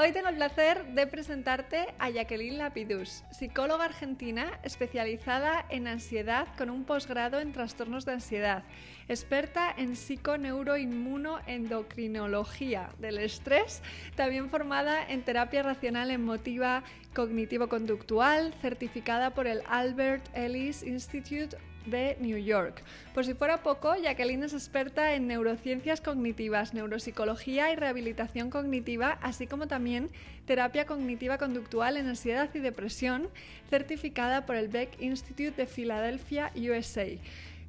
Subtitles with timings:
[0.00, 6.70] Hoy tengo el placer de presentarte a Jacqueline Lapidus, psicóloga argentina especializada en ansiedad con
[6.70, 8.62] un posgrado en trastornos de ansiedad,
[9.08, 13.82] experta en psiconeuroinmunoendocrinología del estrés,
[14.14, 21.56] también formada en terapia racional emotiva cognitivo-conductual, certificada por el Albert Ellis Institute
[21.90, 22.82] de New York.
[23.14, 29.46] Por si fuera poco, Jacqueline es experta en neurociencias cognitivas, neuropsicología y rehabilitación cognitiva, así
[29.46, 30.10] como también
[30.46, 33.28] terapia cognitiva conductual en ansiedad y depresión,
[33.70, 37.06] certificada por el Beck Institute de Filadelfia, USA.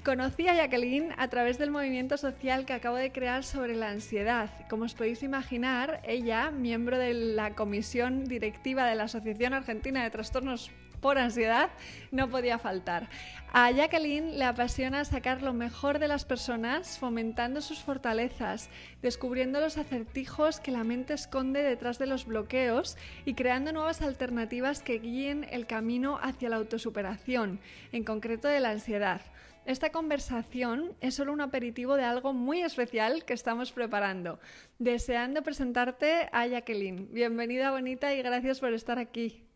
[0.03, 4.49] Conocí a Jacqueline a través del movimiento social que acabo de crear sobre la ansiedad.
[4.69, 10.09] Como os podéis imaginar, ella, miembro de la comisión directiva de la Asociación Argentina de
[10.09, 11.69] Trastornos por ansiedad,
[12.11, 13.09] no podía faltar.
[13.51, 18.69] A Jacqueline le apasiona sacar lo mejor de las personas, fomentando sus fortalezas,
[19.01, 24.83] descubriendo los acertijos que la mente esconde detrás de los bloqueos y creando nuevas alternativas
[24.83, 27.59] que guíen el camino hacia la autosuperación,
[27.91, 29.21] en concreto de la ansiedad.
[29.65, 34.39] Esta conversación es solo un aperitivo de algo muy especial que estamos preparando.
[34.79, 37.07] Deseando presentarte a Jacqueline.
[37.11, 39.48] Bienvenida, bonita, y gracias por estar aquí.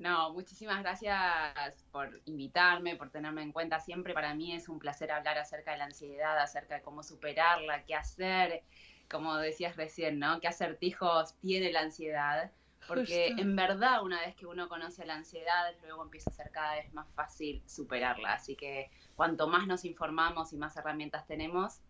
[0.00, 3.80] No, muchísimas gracias por invitarme, por tenerme en cuenta.
[3.80, 7.84] Siempre para mí es un placer hablar acerca de la ansiedad, acerca de cómo superarla,
[7.84, 8.62] qué hacer,
[9.10, 10.40] como decías recién, ¿no?
[10.40, 12.50] ¿Qué acertijos tiene la ansiedad?
[12.88, 16.76] Porque en verdad una vez que uno conoce la ansiedad, luego empieza a ser cada
[16.76, 18.32] vez más fácil superarla.
[18.32, 21.82] Así que cuanto más nos informamos y más herramientas tenemos,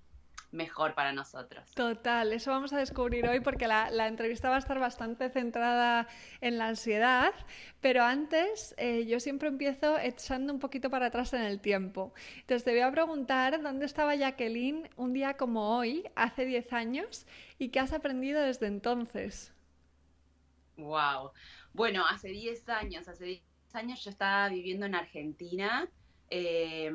[0.52, 1.70] mejor para nosotros.
[1.74, 6.08] Total, eso vamos a descubrir hoy porque la, entrevista va a estar bastante centrada
[6.40, 7.32] en la ansiedad,
[7.80, 12.12] pero antes eh, yo siempre empiezo echando un poquito para atrás en el tiempo.
[12.40, 17.26] Entonces te voy a preguntar dónde estaba Jacqueline un día como hoy, hace 10 años,
[17.58, 19.52] y qué has aprendido desde entonces.
[20.76, 21.32] Wow.
[21.72, 23.42] Bueno, hace 10 años, hace 10
[23.74, 25.88] años yo estaba viviendo en Argentina,
[26.30, 26.90] eh,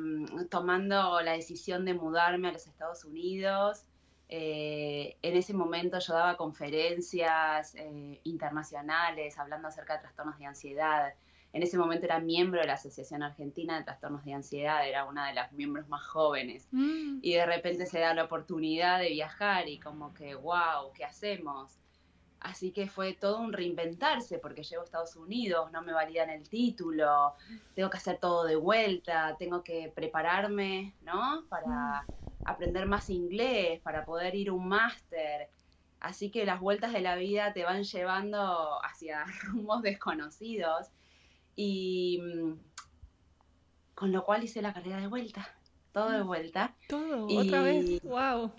[0.50, 3.84] tomando la decisión de mudarme a los Estados Unidos.
[4.28, 11.14] Eh, en ese momento yo daba conferencias eh, internacionales hablando acerca de trastornos de ansiedad.
[11.52, 15.28] En ese momento era miembro de la Asociación Argentina de Trastornos de Ansiedad, era una
[15.28, 16.68] de las miembros más jóvenes.
[16.72, 17.20] Mm.
[17.22, 21.78] Y de repente se da la oportunidad de viajar y como que, wow, ¿qué hacemos?
[22.40, 26.48] Así que fue todo un reinventarse porque llego a Estados Unidos, no me validan el
[26.48, 27.34] título,
[27.74, 31.46] tengo que hacer todo de vuelta, tengo que prepararme, ¿no?
[31.48, 32.08] Para
[32.44, 35.50] aprender más inglés, para poder ir a un máster.
[35.98, 40.88] Así que las vueltas de la vida te van llevando hacia rumbos desconocidos
[41.56, 42.52] y mm,
[43.94, 45.48] con lo cual hice la carrera de vuelta,
[45.90, 46.76] todo de vuelta.
[46.86, 48.52] Todo, otra vez, wow.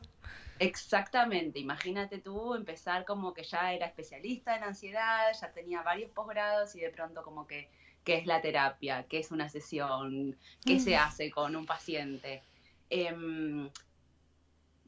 [0.59, 6.75] Exactamente, imagínate tú empezar como que ya era especialista en ansiedad, ya tenía varios posgrados
[6.75, 7.69] y de pronto como que,
[8.03, 9.05] ¿qué es la terapia?
[9.07, 10.37] ¿Qué es una sesión?
[10.65, 12.43] ¿Qué se hace con un paciente?
[12.89, 13.69] Em,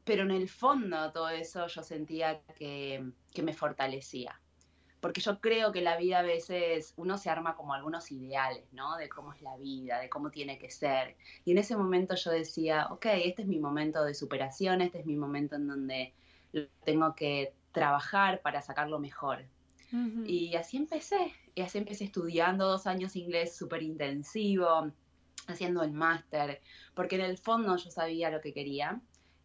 [0.04, 4.39] pero en el fondo todo eso yo sentía que, que me fortalecía
[5.00, 8.96] porque yo creo que la vida a veces uno se arma como algunos ideales, ¿no?
[8.96, 11.16] De cómo es la vida, de cómo tiene que ser.
[11.44, 15.06] Y en ese momento yo decía, ok, este es mi momento de superación, este es
[15.06, 16.14] mi momento en donde
[16.84, 19.44] tengo que trabajar para sacarlo mejor.
[20.24, 24.92] Y así empecé, y así empecé estudiando dos años inglés súper intensivo,
[25.48, 26.60] haciendo el máster,
[26.94, 29.00] porque en el fondo yo sabía lo que quería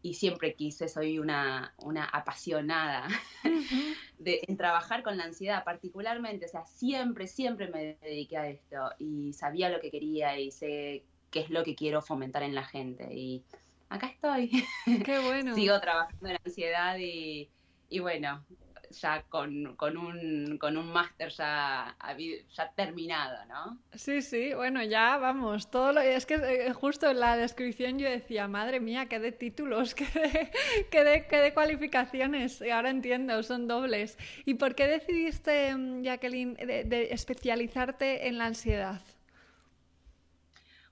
[0.05, 3.07] y siempre quise, soy una, una apasionada
[4.19, 8.91] de, en trabajar con la ansiedad particularmente, o sea, siempre, siempre me dediqué a esto
[8.99, 12.63] y sabía lo que quería y sé qué es lo que quiero fomentar en la
[12.63, 13.43] gente y
[13.89, 14.51] acá estoy.
[14.85, 15.55] Qué bueno.
[15.55, 17.49] Sigo trabajando en la ansiedad y,
[17.89, 18.45] y bueno,
[18.91, 21.95] ya con, con un, con un máster ya,
[22.55, 23.79] ya terminado, ¿no?
[23.93, 28.09] Sí, sí, bueno, ya vamos, todo lo, es que eh, justo en la descripción yo
[28.09, 30.51] decía, madre mía, qué de títulos, qué de,
[30.91, 34.17] qué de, qué de cualificaciones, y ahora entiendo, son dobles.
[34.45, 39.01] ¿Y por qué decidiste, mm, Jacqueline, de especializarte en la ansiedad?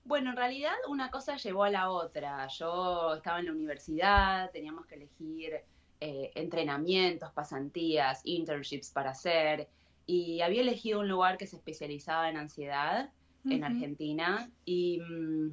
[0.04, 2.46] Bueno, en realidad una cosa llevó a la otra.
[2.48, 5.64] Yo estaba en la universidad, teníamos que elegir
[6.00, 9.68] eh, entrenamientos, pasantías, internships para hacer,
[10.06, 13.10] y había elegido un lugar que se especializaba en ansiedad
[13.46, 15.50] en Argentina y, mm,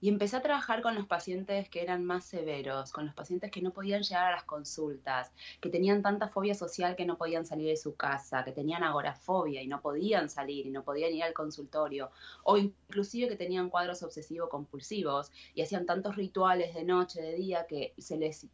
[0.00, 3.60] y, empecé a trabajar con los pacientes que eran más severos, con los pacientes que
[3.60, 5.30] no podían llegar a las consultas,
[5.60, 9.62] que tenían tanta fobia social que no podían salir de su casa, que tenían agorafobia
[9.62, 12.10] y no podían salir y no podían ir al consultorio,
[12.44, 17.66] o inclusive que tenían cuadros obsesivos compulsivos y hacían tantos rituales de noche, de día,
[17.66, 18.46] que se les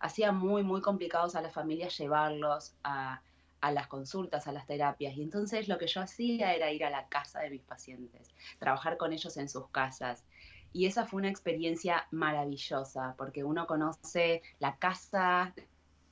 [0.00, 3.22] hacía muy, muy complicados a las familias llevarlos a
[3.60, 5.16] a las consultas, a las terapias.
[5.16, 8.96] Y entonces lo que yo hacía era ir a la casa de mis pacientes, trabajar
[8.96, 10.24] con ellos en sus casas.
[10.72, 15.52] Y esa fue una experiencia maravillosa, porque uno conoce la casa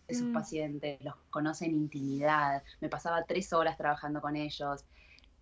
[0.08, 0.32] de sus mm.
[0.32, 2.62] pacientes, los conoce en intimidad.
[2.81, 4.85] Me pasaba tres horas trabajando con ellos.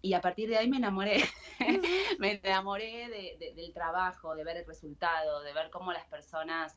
[0.03, 1.25] Y a partir de ahí me enamoré,
[2.19, 3.09] me enamoré
[3.57, 6.77] del trabajo, de ver el resultado, de ver cómo las personas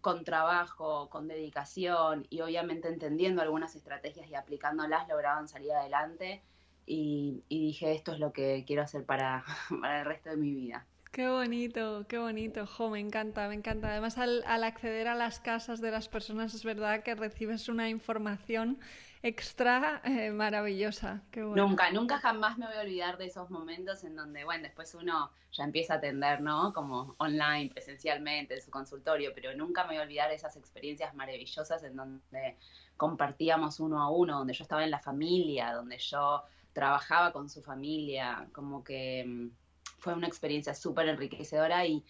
[0.00, 6.42] con trabajo, con dedicación y obviamente entendiendo algunas estrategias y aplicándolas lograban salir adelante
[6.86, 9.44] y, dije esto es lo que quiero hacer para,
[9.80, 10.86] para, el resto de mi vida.
[11.12, 13.90] Qué bonito, qué bonito, jo, me encanta, me encanta.
[13.90, 17.88] Además, al, al acceder a las casas de las personas es verdad que recibes una
[17.88, 18.78] información
[19.22, 21.22] extra eh, maravillosa.
[21.34, 25.30] Nunca, nunca jamás me voy a olvidar de esos momentos en donde, bueno, después uno
[25.52, 26.72] ya empieza a atender, ¿no?
[26.72, 31.14] Como online, presencialmente, en su consultorio, pero nunca me voy a olvidar de esas experiencias
[31.14, 32.56] maravillosas en donde
[32.96, 36.42] compartíamos uno a uno, donde yo estaba en la familia, donde yo
[36.72, 39.50] trabajaba con su familia, como que mm,
[39.98, 42.04] fue una experiencia súper enriquecedora y,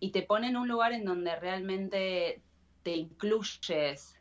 [0.00, 2.42] y te pone en un lugar en donde realmente
[2.82, 4.19] te incluyes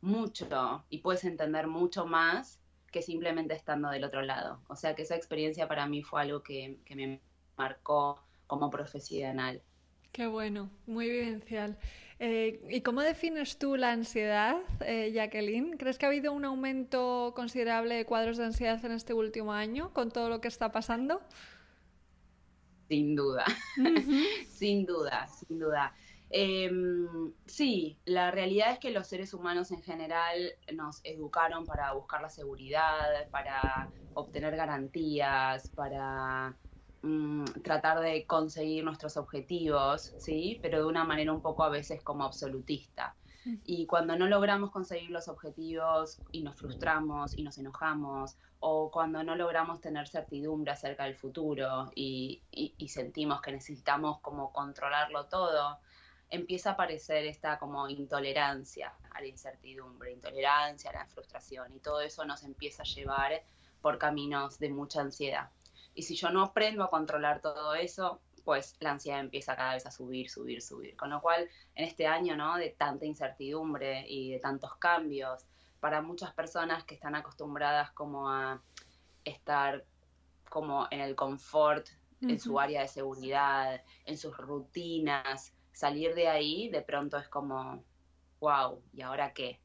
[0.00, 2.60] mucho y puedes entender mucho más
[2.90, 4.60] que simplemente estando del otro lado.
[4.68, 7.20] O sea que esa experiencia para mí fue algo que, me
[7.56, 9.62] marcó como profesional.
[10.12, 11.78] Qué bueno, muy vivencial.
[12.18, 15.76] Eh, ¿Y cómo defines tú la ansiedad, eh, Jacqueline?
[15.76, 19.92] ¿Crees que ha habido un aumento considerable de cuadros de ansiedad en este último año
[19.92, 21.20] con todo lo que está pasando?
[22.88, 23.44] Sin duda,
[24.48, 25.94] sin duda, sin duda.
[26.30, 30.36] Em, sí, la realidad es que los seres humanos en general
[30.74, 36.58] nos educaron para buscar la seguridad, para obtener garantías, para
[37.02, 40.58] mm, tratar de conseguir nuestros objetivos, ¿sí?
[40.62, 43.16] Pero de una manera un poco a veces como absolutista.
[43.44, 43.56] Mm.
[43.64, 49.22] Y cuando no logramos conseguir los objetivos y nos frustramos y nos enojamos, o cuando
[49.24, 52.42] no logramos tener certidumbre acerca del futuro y
[52.88, 55.78] sentimos que necesitamos como controlarlo todo,
[56.30, 62.00] empieza a aparecer esta como intolerancia a la incertidumbre, intolerancia a la frustración y todo
[62.00, 63.42] eso nos empieza a llevar
[63.80, 65.50] por caminos de mucha ansiedad.
[65.94, 69.86] Y si yo no aprendo a controlar todo eso, pues la ansiedad empieza cada vez
[69.86, 70.96] a subir, subir, subir.
[70.96, 72.56] Con lo cual, en este año, ¿no?
[72.56, 75.44] De tanta incertidumbre y de tantos cambios,
[75.80, 78.60] para muchas personas que están acostumbradas como a
[79.24, 79.84] estar
[80.48, 81.86] como en el confort,
[82.20, 87.84] en su área de seguridad, en sus rutinas, salir de ahí de pronto es como,
[88.40, 89.60] wow, ¿y ahora qué?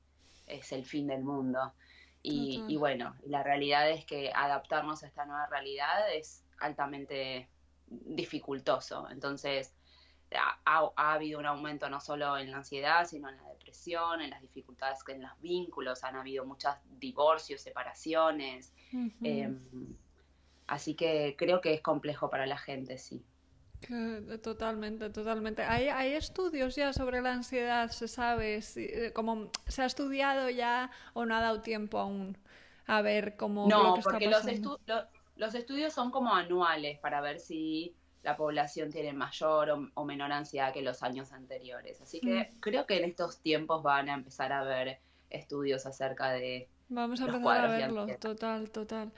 [0.45, 1.73] Es el fin del mundo.
[2.21, 7.49] Y, bueno, la realidad es que adaptarnos a esta nueva realidad es altamente
[7.87, 9.09] dificultoso.
[9.09, 9.73] Entonces,
[10.65, 14.41] ha, habido un aumento no solo en la ansiedad, sino en la depresión, en las
[14.41, 18.71] dificultades en los vínculos, han habido muchos divorcios, separaciones.
[19.23, 19.97] Em,
[20.67, 23.25] así que creo que es complejo para la gente, sí.
[24.41, 25.63] Totalmente, totalmente.
[25.63, 27.91] ¿Hay, ¿Hay, estudios ya sobre la ansiedad?
[27.91, 28.61] ¿Se sabe?
[28.61, 32.37] Si, eh, como, ¿Se ha estudiado ya o no ha dado tiempo aún
[32.85, 34.45] a ver cómo no, porque Los,
[35.35, 40.73] los estudios son como anuales para ver si la población tiene mayor o, menor ansiedad
[40.73, 42.01] que los años anteriores.
[42.01, 42.59] Así que mm.
[42.59, 44.99] creo que en estos tiempos van a empezar a ver
[45.29, 46.69] estudios acerca de...
[46.89, 49.11] Vamos a empezar a verlo, total, total.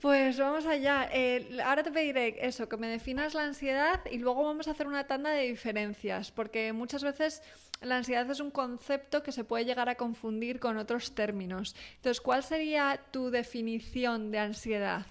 [0.00, 1.10] Pues vamos allá.
[1.12, 4.86] Eh, ahora te pediré eso, que me definas la ansiedad y luego vamos a hacer
[4.86, 7.42] una tanda de diferencias, porque muchas veces
[7.82, 11.76] la ansiedad es un concepto que se puede llegar a confundir con otros términos.
[11.96, 15.04] Entonces, ¿cuál sería tu definición de ansiedad?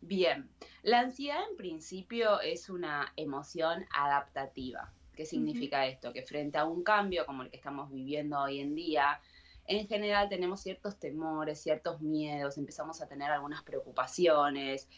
[0.00, 0.48] Bien,
[0.82, 4.90] la ansiedad en principio es una emoción adaptativa.
[5.14, 6.14] ¿Qué significa esto?
[6.14, 9.20] Que frente a un cambio como el que estamos viviendo hoy en día,
[9.66, 14.88] en general tenemos ciertos temores, ciertos miedos, empezamos a tener algunas preocupaciones,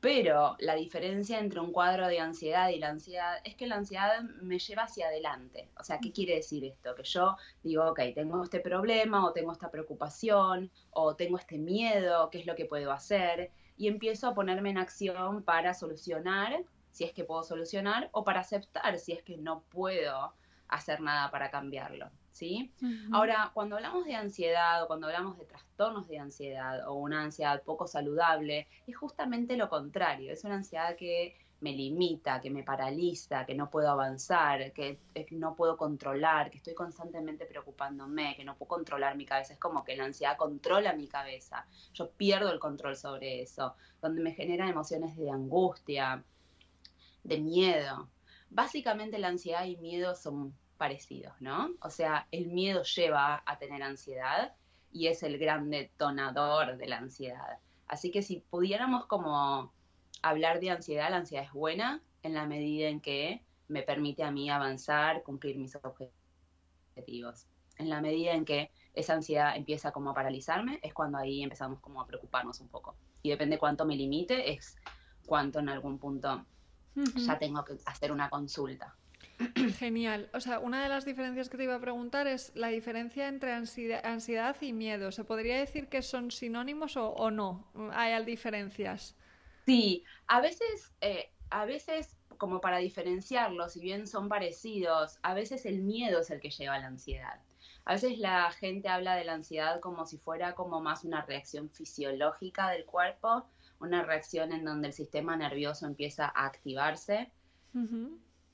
[0.00, 4.22] pero la diferencia entre un cuadro de ansiedad y la ansiedad es que la ansiedad
[4.42, 5.70] me lleva hacia adelante.
[5.80, 6.94] O sea, ¿qué quiere decir esto?
[6.94, 12.30] Que yo digo, ok, tengo este problema o tengo esta preocupación o tengo este miedo,
[12.30, 13.50] ¿qué es lo que puedo hacer?
[13.76, 16.62] Y empiezo a ponerme en acción para solucionar,
[16.92, 20.34] si es que puedo solucionar, o para aceptar, si es que no puedo
[20.68, 22.10] hacer nada para cambiarlo.
[22.36, 22.70] ¿Sí?
[23.12, 27.62] Ahora, cuando hablamos de ansiedad o cuando hablamos de trastornos de ansiedad o una ansiedad
[27.62, 33.46] poco saludable, es justamente lo contrario, es una ansiedad que me limita, que me paraliza,
[33.46, 34.98] que no puedo avanzar, que,
[35.30, 39.54] no puedo controlar, que estoy constantemente preocupándome, que no puedo controlar mi cabeza.
[39.54, 41.66] Es como que la ansiedad controla mi cabeza.
[41.94, 46.22] Yo pierdo el control sobre eso, donde me generan emociones de angustia,
[47.24, 48.10] de miedo.
[48.50, 51.70] Básicamente la ansiedad y miedo son parecidos, ¿no?
[51.80, 54.54] O sea, el miedo lleva a tener ansiedad
[54.92, 57.58] y es el gran detonador de la ansiedad.
[57.88, 59.72] Así que si pudiéramos como
[60.22, 64.30] hablar de ansiedad, la ansiedad es buena en la medida en que me permite a
[64.30, 67.46] mí avanzar, cumplir mis objetivos.
[67.78, 71.80] En la medida en que esa ansiedad empieza como a paralizarme, es cuando ahí empezamos
[71.80, 72.96] como a preocuparnos un poco.
[73.22, 74.76] Y depende cuánto me limite, es
[75.26, 76.44] cuánto en algún punto
[77.16, 78.96] ya tengo que hacer una consulta.
[79.78, 80.30] Genial.
[80.32, 83.52] O sea, una de las diferencias que te iba a preguntar es la diferencia entre
[83.52, 85.12] ansiedad y miedo.
[85.12, 87.66] ¿Se podría decir que son sinónimos o, no?
[87.92, 89.14] ¿Hay diferencias?
[89.66, 95.66] Sí, a veces, eh, a veces como para diferenciarlos, si bien son parecidos, a veces
[95.66, 97.40] el miedo es el que lleva a la ansiedad.
[97.84, 101.70] A veces la gente habla de la ansiedad como si fuera como más una reacción
[101.70, 103.46] fisiológica del cuerpo,
[103.80, 107.30] una reacción en donde el sistema nervioso empieza a activarse.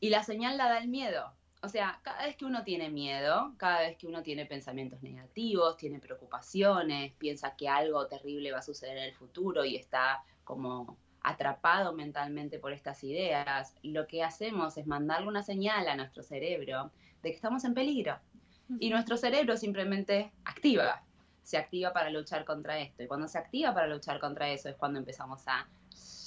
[0.03, 1.33] Y la señal la da el miedo.
[1.63, 5.77] O sea, cada vez que uno tiene miedo, cada vez que uno tiene pensamientos negativos,
[5.77, 10.99] tiene preocupaciones, piensa que algo terrible va a suceder en el futuro y está como
[11.21, 16.91] atrapado mentalmente por estas ideas, lo que hacemos es mandarle una señal a nuestro cerebro
[17.23, 18.19] de que estamos en peligro.
[18.81, 21.05] Y nuestro cerebro simplemente activa,
[21.45, 23.05] se activa para luchar contra esto.
[23.05, 25.69] Y cuando se activa para luchar contra eso es cuando empezamos a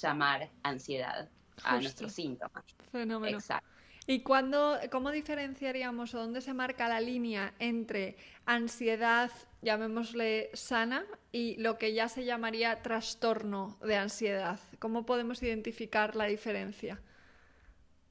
[0.00, 1.28] llamar ansiedad
[1.64, 2.64] a nuestros síntomas.
[2.90, 3.38] Fenómeno.
[3.38, 3.68] Exacto.
[4.08, 9.32] ¿Y cuándo, cómo diferenciaríamos o dónde se marca la línea entre ansiedad,
[9.62, 14.60] llamémosle sana, y lo que ya se llamaría trastorno de ansiedad?
[14.78, 17.00] ¿Cómo podemos identificar la diferencia?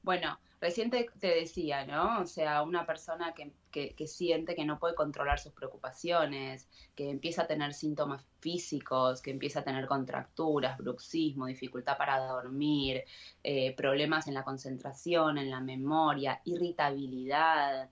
[0.02, 2.20] Bueno, Recién te, decía, ¿no?
[2.20, 7.46] O sea, una persona que, siente que no puede controlar sus preocupaciones, que empieza a
[7.46, 13.04] tener síntomas físicos, que empieza a tener contracturas, bruxismo, dificultad para dormir,
[13.42, 17.90] eh, problemas en la concentración, en la memoria, irritabilidad.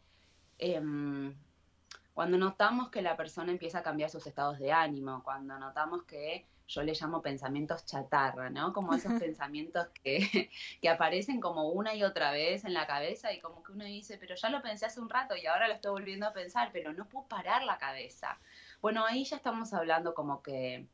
[0.59, 1.35] Em,
[2.15, 6.47] cuando notamos que la persona empieza a cambiar sus estados de ánimo, cuando notamos que
[6.67, 8.73] yo le llamo pensamientos chatarra, ¿no?
[8.73, 13.41] Como esos pensamientos que, que, aparecen como una y otra vez en la cabeza y
[13.41, 15.93] como que uno dice, pero ya lo pensé hace un rato y ahora lo estoy
[15.93, 18.39] volviendo a pensar, pero no puedo parar la cabeza.
[18.81, 20.87] Bueno, ahí ya estamos hablando como que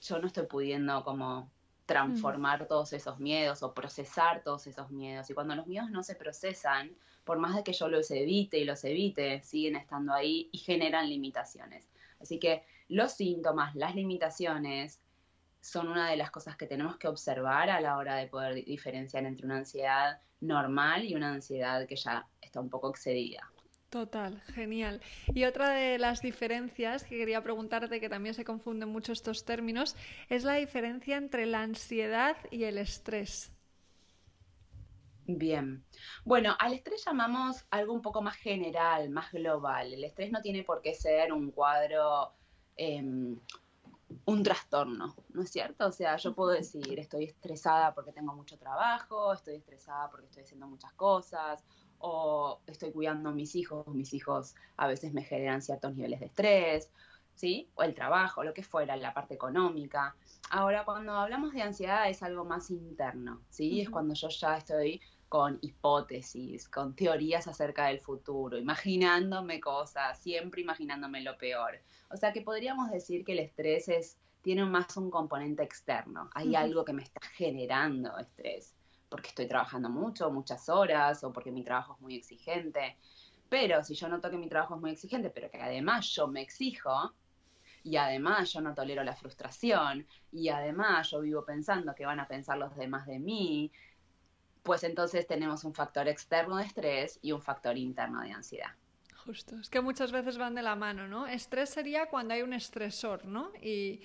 [0.00, 1.50] yo no estoy pudiendo como
[1.86, 5.28] transformar todos esos miedos o procesar todos esos miedos.
[5.30, 8.64] Y cuando los miedos no se procesan, por más de que yo los evite y
[8.64, 11.88] los evite, siguen estando ahí y generan limitaciones.
[12.24, 14.98] Así que los síntomas, las limitaciones,
[15.60, 19.24] son una de las cosas que tenemos que observar a la hora de poder diferenciar
[19.26, 23.50] entre una ansiedad normal y una ansiedad que ya está un poco excedida.
[23.90, 25.00] Total, genial.
[25.34, 29.96] Y otra de las diferencias que quería preguntarte, que también se confunden mucho estos términos,
[30.28, 33.53] es la diferencia entre la ansiedad y el estrés.
[35.26, 35.84] Bien.
[36.24, 39.92] Bueno, al estrés llamamos algo un poco más general, más global.
[39.92, 42.34] El estrés no tiene por qué ser un cuadro
[42.76, 43.38] Em,
[44.26, 45.86] un trastorno, ¿no es cierto?
[45.86, 50.42] O sea, yo puedo decir, estoy estresada porque tengo mucho trabajo, estoy estresada porque estoy
[50.44, 51.64] haciendo muchas cosas,
[51.98, 56.26] o estoy cuidando a mis hijos, mis hijos a veces me generan ciertos niveles de
[56.26, 56.90] estrés,
[57.34, 57.70] ¿sí?
[57.74, 60.16] O el trabajo, lo que fuera, la parte económica.
[60.50, 63.80] Ahora, cuando hablamos de ansiedad es algo más interno, ¿sí?
[63.80, 65.00] Es cuando yo ya estoy
[65.34, 71.80] con hipótesis, con teorías acerca del futuro, imaginándome cosas, siempre imaginándome lo peor.
[72.08, 76.30] O sea que podríamos decir que el estrés es, tiene más un componente externo.
[76.34, 78.76] Hay algo que me está generando estrés,
[79.08, 82.96] porque estoy trabajando mucho, muchas horas, o porque mi trabajo es muy exigente.
[83.48, 86.42] Pero si yo noto que mi trabajo es muy exigente, pero que además yo me
[86.42, 87.12] exijo,
[87.82, 92.28] y además yo no tolero la frustración, y además yo vivo pensando que van a
[92.28, 93.72] pensar los demás de mí,
[94.64, 98.70] pues entonces tenemos un factor externo de estrés y un factor interno de ansiedad.
[99.24, 101.26] Justo, es que muchas veces van de la mano, ¿no?
[101.26, 103.52] Estrés sería cuando hay un estresor, ¿no?
[103.62, 104.00] Y,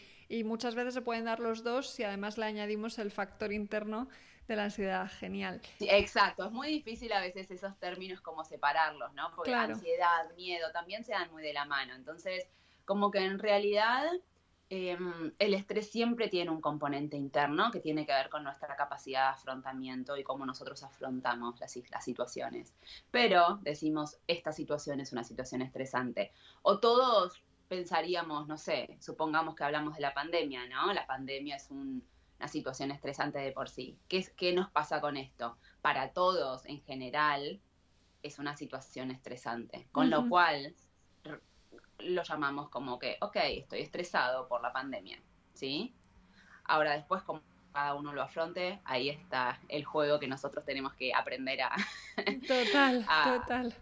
[0.45, 4.07] muchas veces se pueden dar los dos si además le añadimos el factor interno
[4.47, 5.09] de la ansiedad.
[5.09, 5.61] Genial.
[5.79, 9.31] exacto, es muy difícil a veces esos términos como separarlos, ¿no?
[9.35, 11.95] Porque ansiedad, miedo también se dan muy de la mano.
[11.95, 12.47] Entonces,
[12.85, 14.11] como que en realidad
[14.69, 19.29] em, el estrés siempre tiene un componente interno que tiene que ver con nuestra capacidad
[19.29, 22.73] de afrontamiento y cómo nosotros afrontamos las, las situaciones.
[23.11, 26.31] Pero decimos, esta situación es una situación estresante.
[26.61, 30.91] O todos pensaríamos, no sé, supongamos que hablamos de la pandemia, ¿no?
[30.91, 33.97] La pandemia es una situación estresante de por sí.
[34.07, 35.57] ¿Qué, ¿Qué nos pasa con esto?
[35.81, 37.61] Para todos en general
[38.23, 40.75] es una situación estresante, con lo cual
[41.99, 45.19] lo llamamos como que, ok, estoy estresado por la pandemia,
[45.53, 45.93] ¿sí?
[46.63, 47.41] Ahora después, como
[47.73, 51.75] cada uno lo afronte, ahí está el juego que nosotros tenemos que aprender a...
[52.47, 53.73] Total, total.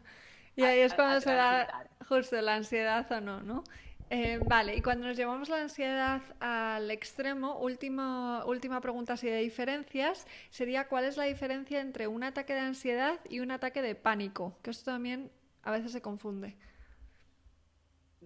[0.55, 3.63] Y ahí es cuando se da justo la ansiedad o no, ¿no?
[4.09, 10.25] Eh, vale, y cuando nos llevamos la ansiedad al extremo, última pregunta así de diferencias,
[10.49, 14.57] sería cuál es la diferencia entre un ataque de ansiedad y un ataque de pánico,
[14.63, 15.29] que esto también
[15.63, 16.55] a veces se confunde.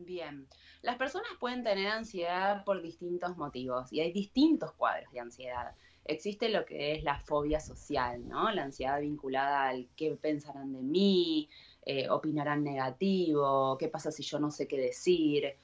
[0.06, 0.48] Bien,
[0.82, 5.76] las personas pueden tener ansiedad por distintos motivos y hay distintos cuadros de ansiedad.
[6.06, 8.52] Existe lo que es la fobia social, ¿no?
[8.52, 11.50] La ansiedad vinculada al qué pensarán de mí,
[11.86, 15.56] eh, opinarán negativo, qué pasa si yo no sé qué decir,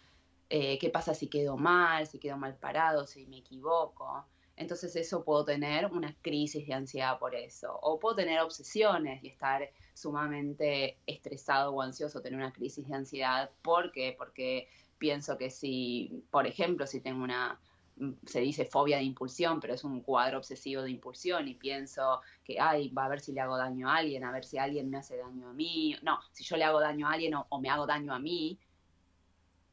[0.50, 4.28] eh, qué pasa si quedo mal, si quedo mal parado, si me equivoco.
[4.56, 7.76] Entonces eso puedo tener una crisis de ansiedad por eso.
[7.82, 9.68] O puedo tener obsesiones y estar
[9.98, 13.50] sumamente estresado o ansioso, tener una crisis de ansiedad.
[13.62, 13.92] ¿Por?
[14.18, 17.60] Porque pienso que si, por ejemplo, si tengo una,
[17.98, 22.22] mm, se dice fobia de impulsión, pero es un cuadro obsesivo de impulsión y pienso
[22.44, 24.90] que, ay, va a ver si le hago daño a alguien, a ver si alguien
[24.90, 25.96] me hace daño a mí.
[26.04, 28.60] No, si yo le hago daño a alguien o me hago daño a mí,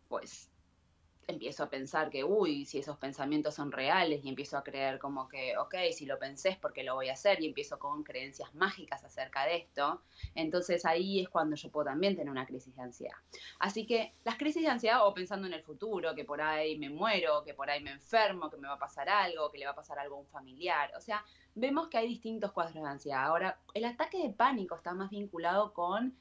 [0.09, 0.51] pues
[1.27, 5.29] empiezo a pensar que, uy, si esos pensamientos son reales y empiezo a creer como
[5.29, 8.55] que, ok, si lo pensé es porque lo voy a hacer y empiezo con creencias
[8.55, 10.03] mágicas acerca de esto,
[10.35, 13.17] entonces ahí es cuando yo puedo también tener una crisis de ansiedad.
[13.59, 16.91] Así que las crisis de ansiedad o pensando en el futuro, que por ahí me
[16.91, 19.73] muero, que por ahí me enfermo, que me va a pasar algo, que le va
[19.73, 23.25] a pasar algo a un familiar, o sea, vemos que hay distintos cuadros de ansiedad.
[23.25, 26.17] Ahora, el ataque de pánico está más vinculado con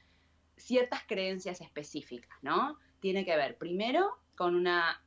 [0.56, 2.78] ciertas creencias específicas, ¿no?
[3.00, 5.00] Tiene que ver primero con una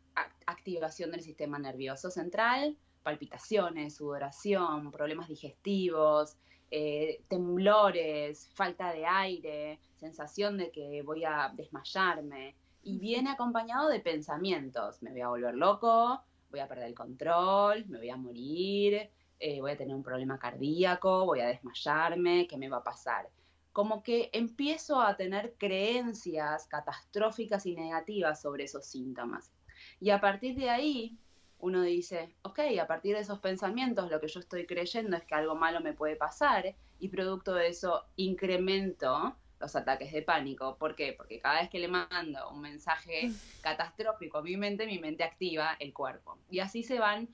[0.45, 6.37] activación del sistema nervioso central, palpitaciones, sudoración, problemas digestivos,
[6.71, 12.55] eh, temblores, falta de aire, sensación de que voy a desmayarme.
[12.83, 15.01] Y viene acompañado de pensamientos.
[15.01, 19.09] Me voy a volver loco, voy a perder el control, me voy a morir,
[19.39, 23.29] eh, voy a tener un problema cardíaco, voy a desmayarme, ¿qué me va a pasar?
[23.77, 29.51] Como que empiezo a tener creencias catastróficas y negativas sobre esos síntomas.
[29.99, 31.15] Y a partir de ahí,
[31.59, 35.35] uno dice, ok, a partir de esos pensamientos lo que yo estoy creyendo es que
[35.35, 40.75] algo malo me puede pasar y producto de eso incremento los ataques de pánico.
[40.79, 41.13] ¿Por qué?
[41.13, 45.77] Porque cada vez que le mando un mensaje catastrófico a mi mente, mi mente activa
[45.79, 46.39] el cuerpo.
[46.49, 47.29] Y así se van,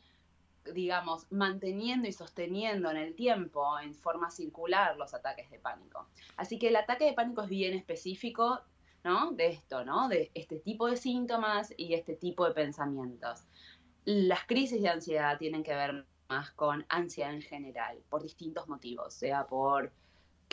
[0.74, 6.08] digamos, manteniendo y sosteniendo en el tiempo, en forma circular, los ataques de pánico.
[6.38, 8.62] Así que el ataque de pánico es bien específico
[9.04, 9.32] ¿no?
[9.32, 10.08] De esto, ¿no?
[10.08, 13.44] De este tipo de síntomas y este tipo de pensamientos.
[14.06, 19.14] Las crisis de ansiedad tienen que ver más con ansiedad en general, por distintos motivos,
[19.14, 19.92] sea por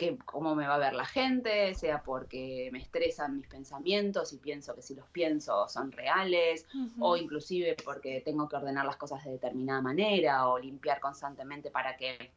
[0.01, 4.37] que, cómo me va a ver la gente, sea porque me estresan mis pensamientos y
[4.37, 6.65] pienso que si los pienso son reales,
[6.99, 11.97] o inclusive porque tengo que ordenar las cosas de determinada manera o limpiar constantemente para
[11.97, 12.33] que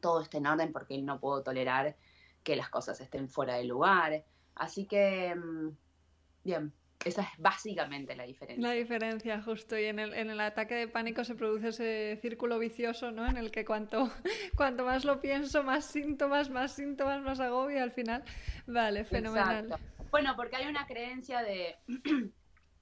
[0.00, 1.96] todo esté en orden porque no puedo tolerar
[2.42, 4.24] que las cosas estén fuera de lugar.
[4.56, 5.76] Así que, mm,
[6.42, 6.72] bien,
[7.04, 8.66] esa es básicamente la diferencia.
[8.66, 9.78] La diferencia, justo.
[9.78, 13.26] Y en el, en el ataque de pánico se produce ese círculo vicioso, ¿no?
[13.26, 14.10] En el que cuanto,
[14.56, 17.82] cuanto más lo pienso, más síntomas, más síntomas, más agobio.
[17.82, 18.24] Al final,
[18.66, 19.76] vale, fenomenal.
[20.10, 21.76] Bueno, porque hay una creencia de...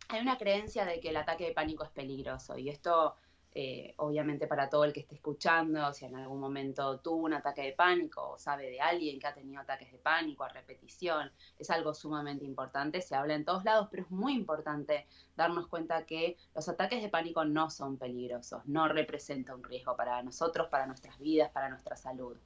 [0.08, 2.56] hay una creencia de que el ataque de pánico es peligroso.
[2.56, 3.16] Y esto
[3.56, 7.62] eh, obviamente para todo el que esté escuchando, si en algún momento tuvo un ataque
[7.62, 11.70] de pánico o sabe de alguien que ha tenido ataques de pánico a repetición, es
[11.70, 16.36] algo sumamente importante, se habla en todos lados, pero es muy importante darnos cuenta que
[16.52, 21.16] los ataques de pánico no son peligrosos, no representan un riesgo para nosotros, para nuestras
[21.20, 22.36] vidas, para nuestra salud.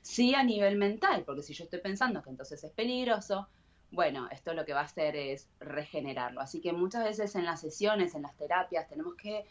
[0.00, 3.48] Sí a nivel mental, porque si yo estoy pensando que entonces es peligroso,
[3.90, 6.40] bueno, esto lo que va a hacer es regenerarlo.
[6.40, 9.44] Así que muchas veces en las sesiones, en las terapias, tenemos que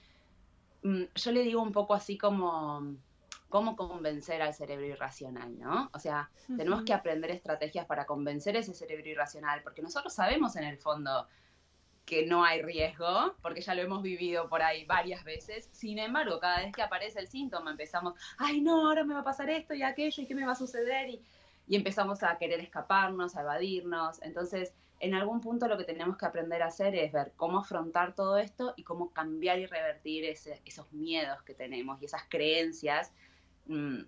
[0.83, 2.95] yo le digo un poco así como
[3.49, 5.89] cómo convencer al cerebro irracional, ¿no?
[5.93, 10.63] O sea, tenemos que aprender estrategias para convencer ese cerebro irracional, porque nosotros sabemos en
[10.63, 11.27] el fondo
[12.03, 15.69] que no hay riesgo, porque ya lo hemos vivido por ahí varias veces.
[15.71, 19.23] Sin embargo, cada vez que aparece el síntoma empezamos, ay no, ahora me va a
[19.23, 21.21] pasar esto y aquello y qué me va a suceder y,
[21.67, 24.21] y empezamos a querer escaparnos, a evadirnos.
[24.21, 28.15] Entonces, en algún punto lo que tenemos que aprender a hacer es ver cómo afrontar
[28.15, 33.11] todo esto y cómo cambiar y revertir esos miedos que tenemos y esas creencias
[33.65, 33.99] mm,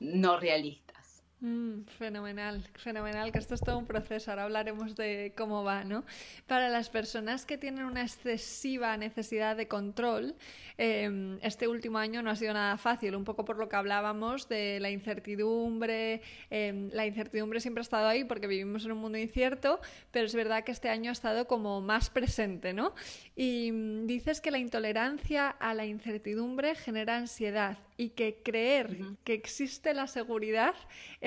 [0.00, 0.97] no realistas.
[1.40, 6.04] Mm, fenomenal, fenomenal, que esto es todo un proceso, ahora hablaremos de cómo va, ¿no?
[6.48, 10.34] Para las personas que tienen una excesiva necesidad de control,
[10.78, 14.48] em, este último año no ha sido nada fácil, un poco por lo que hablábamos
[14.48, 19.16] de la incertidumbre, em, la incertidumbre siempre ha estado ahí porque vivimos en un mundo
[19.16, 22.96] incierto, pero es verdad que este año ha estado como más presente, ¿no?
[23.36, 29.34] Y mm, dices que la intolerancia a la incertidumbre genera ansiedad y que creer que
[29.34, 30.74] existe la seguridad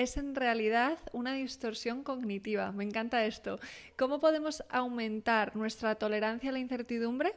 [0.02, 2.72] es en realidad una distorsión cognitiva.
[2.72, 3.58] Me encanta esto.
[3.96, 7.34] ¿Cómo podemos aumentar nuestra tolerancia a la incertidumbre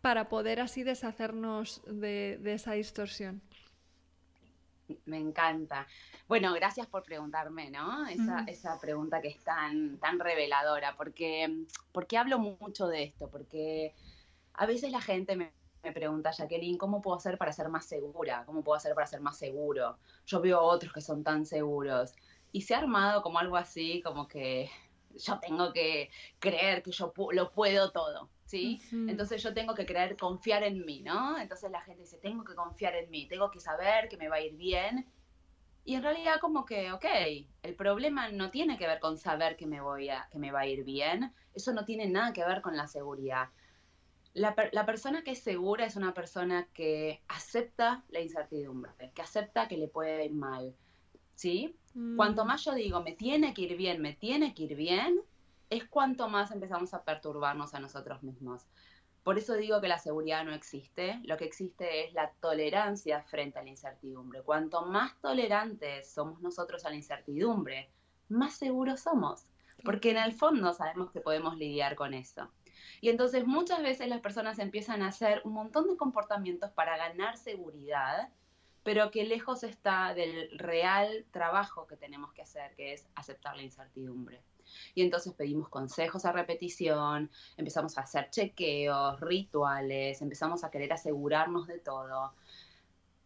[0.00, 3.40] para poder así deshacernos de, esa distorsión?
[5.04, 5.86] Me encanta.
[6.26, 8.06] Bueno, gracias por preguntarme, ¿no?
[8.06, 13.94] Esa, esa pregunta que es tan, tan reveladora, porque, porque hablo mucho de esto, porque
[14.54, 15.52] a veces la gente me
[15.88, 18.44] me pregunta Jacqueline, ¿cómo puedo hacer para ser más segura?
[18.44, 19.96] ¿Cómo puedo hacer para ser más seguro?
[20.26, 22.14] Yo veo otros que son tan seguros.
[22.52, 24.70] Y se ha armado como algo así, como que
[25.16, 28.80] yo tengo que creer que yo lo puedo todo, ¿sí?
[28.92, 31.38] Entonces yo tengo que creer, confiar en mí, ¿no?
[31.38, 34.36] Entonces la gente dice, tengo que confiar en mí, tengo que saber que me va
[34.36, 35.06] a ir bien.
[35.84, 37.06] Y en realidad como que, ok,
[37.62, 40.60] el problema no tiene que ver con saber que me, voy a, que me va
[40.60, 43.48] a ir bien, eso no tiene nada que ver con la seguridad
[44.38, 49.76] la, persona que es segura es una persona que acepta la incertidumbre, que acepta que
[49.76, 50.74] le puede ir mal.
[51.34, 51.76] ¿Sí?
[51.94, 52.16] Mm.
[52.16, 55.20] Cuanto más yo digo, me tiene que ir bien, me tiene que ir bien,
[55.70, 58.66] es cuanto más empezamos a perturbarnos a nosotros mismos.
[59.22, 63.58] Por eso digo que la seguridad no existe, lo que existe es la tolerancia frente
[63.58, 64.42] a la incertidumbre.
[64.42, 67.90] Cuanto más tolerantes somos nosotros a la incertidumbre,
[68.28, 69.44] más seguros somos,
[69.84, 72.50] porque en el fondo sabemos que podemos lidiar con eso.
[73.00, 77.36] Y entonces muchas veces las personas empiezan a hacer un montón de comportamientos para ganar
[77.36, 78.30] seguridad,
[78.82, 83.62] pero que lejos está del real trabajo que tenemos que hacer, que es aceptar la
[83.62, 84.42] incertidumbre.
[84.94, 91.66] Y entonces pedimos consejos a repetición, empezamos a hacer chequeos, rituales, empezamos a querer asegurarnos
[91.66, 92.34] de todo.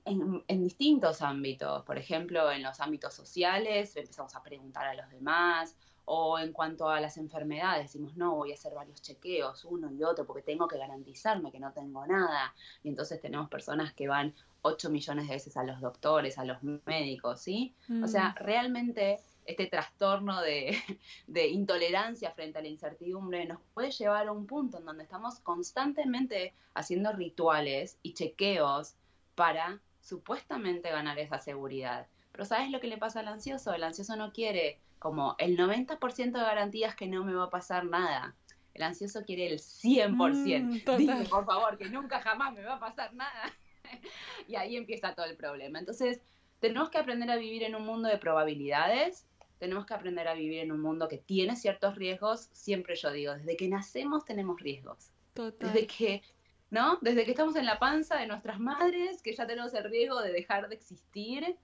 [0.04, 5.76] En, distintos ámbitos, por ejemplo, en los ámbitos sociales, empezamos a preguntar a los demás,
[6.04, 10.02] o en cuanto a las enfermedades, decimos, no, voy a hacer varios chequeos, uno y
[10.02, 12.54] otro, porque tengo que garantizarme que no tengo nada.
[12.82, 16.58] Y entonces tenemos personas que van 8 millones de veces a los doctores, a los
[16.62, 17.74] médicos, ¿sí?
[18.02, 18.36] O sea, mm.
[18.36, 20.76] realmente este trastorno de,
[21.26, 25.40] de, intolerancia frente a la incertidumbre nos puede llevar a un punto en donde estamos
[25.40, 28.94] constantemente haciendo rituales y chequeos
[29.34, 32.06] para supuestamente ganar esa seguridad.
[32.32, 33.74] Pero ¿sabes lo que le pasa al ansioso?
[33.74, 37.84] El ansioso no quiere como el 90% de garantías que no me va a pasar
[37.84, 38.36] nada.
[38.72, 40.14] El ansioso quiere el 100%.
[40.62, 43.52] Mm, Dime, por favor, que nunca jamás me va a pasar nada.
[44.48, 45.80] y ahí empieza todo el problema.
[45.80, 46.20] Entonces,
[46.60, 49.26] tenemos que aprender a vivir en un mundo de probabilidades.
[49.58, 52.48] Tenemos que aprender a vivir en un mundo que tiene ciertos riesgos.
[52.52, 55.10] Siempre yo digo, desde que nacemos tenemos riesgos.
[55.34, 56.22] Desde que,
[56.70, 56.98] ¿no?
[57.00, 60.30] Desde que estamos en la panza de nuestras madres, que ya tenemos el riesgo de
[60.30, 61.56] dejar de existir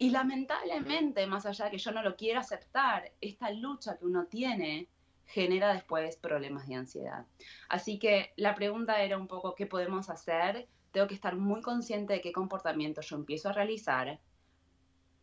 [0.00, 4.26] y lamentablemente, más allá de que yo no lo quiera aceptar, esta lucha que uno
[4.26, 4.88] tiene
[5.26, 7.26] genera después problemas de ansiedad.
[7.68, 10.68] Así que la pregunta era un poco qué podemos hacer.
[10.92, 14.20] Tengo que estar muy consciente de qué comportamiento yo empiezo a realizar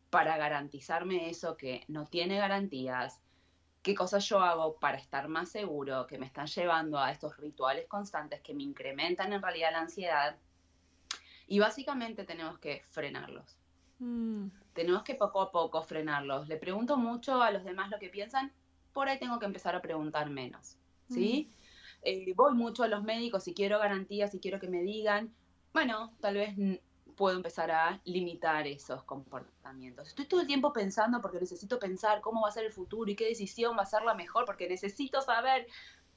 [0.09, 3.21] para garantizarme eso que no tiene garantías,
[3.81, 7.87] qué cosas yo hago para estar más seguro, que me están llevando a estos rituales
[7.87, 10.37] constantes que me incrementan en realidad la ansiedad.
[11.47, 13.57] Y básicamente tenemos que frenarlos.
[13.99, 16.47] Mm tenemos que poco a poco frenarlos.
[16.47, 18.51] Le pregunto mucho a los demás lo que piensan,
[18.93, 20.77] por ahí tengo que empezar a preguntar menos,
[21.09, 21.49] ¿sí?
[22.03, 25.33] Eh, voy mucho a los médicos si quiero garantías, si quiero que me digan,
[25.73, 26.55] bueno, tal vez
[27.15, 30.09] puedo empezar a limitar esos comportamientos.
[30.09, 33.15] Estoy todo el tiempo pensando porque necesito pensar cómo va a ser el futuro y
[33.15, 35.67] qué decisión va a ser la mejor, porque necesito saber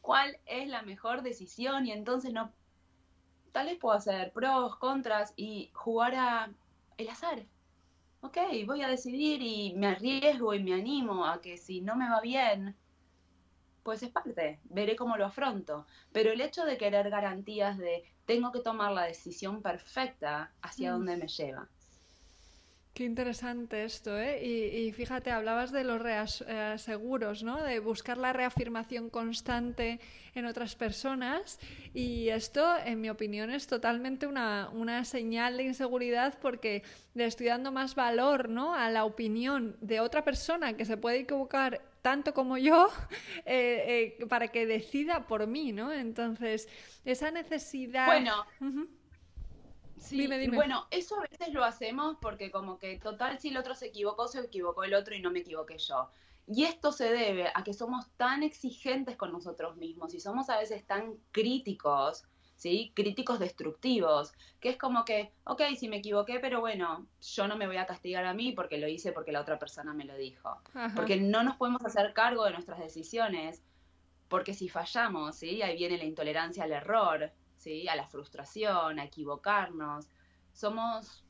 [0.00, 2.52] cuál es la mejor decisión y entonces no,
[3.52, 6.50] tal vez puedo hacer pros, contras y jugar a
[6.96, 7.46] el azar,
[8.20, 12.08] ok, voy a decidir y me arriesgo y me animo a que si no me
[12.08, 12.76] va bien,
[13.82, 15.86] pues es parte, veré cómo lo afronto.
[16.12, 20.94] Pero el hecho de querer garantías de tengo que tomar la decisión perfecta hacia mm.
[20.94, 21.68] dónde me lleva.
[22.98, 24.44] Qué interesante esto, ¿eh?
[24.44, 27.62] Y, fíjate, hablabas de los reaseguros, ¿no?
[27.62, 30.00] De buscar la reafirmación constante
[30.34, 31.60] en otras personas
[31.94, 36.82] y esto, en mi opinión, es totalmente una, una señal de inseguridad porque
[37.14, 38.74] le estoy dando más valor, ¿no?
[38.74, 42.88] A la opinión de otra persona que se puede equivocar tanto como yo
[43.46, 45.92] eh, eh, para que decida por mí, ¿no?
[45.92, 46.68] Entonces,
[47.04, 48.06] esa necesidad...
[48.06, 48.44] Bueno.
[49.98, 53.86] Sí, bueno, eso a veces lo hacemos porque como que total si el otro se
[53.86, 56.10] equivocó, se equivocó el otro y no me equivoqué yo.
[56.46, 60.58] Y esto se debe a que somos tan exigentes con nosotros mismos y somos a
[60.58, 62.24] veces tan críticos
[62.58, 62.92] ¿sí?
[62.94, 67.66] Críticos destructivos, que es como que, ok, si me equivoqué, pero bueno, yo no me
[67.66, 70.60] voy a castigar a mí porque lo hice porque la otra persona me lo dijo.
[70.94, 73.62] Porque no nos podemos hacer cargo de nuestras decisiones,
[74.28, 75.62] porque si fallamos, ¿sí?
[75.62, 77.30] Ahí viene la intolerancia al error,
[77.90, 80.08] A la frustración, a equivocarnos.
[80.52, 81.24] Somos,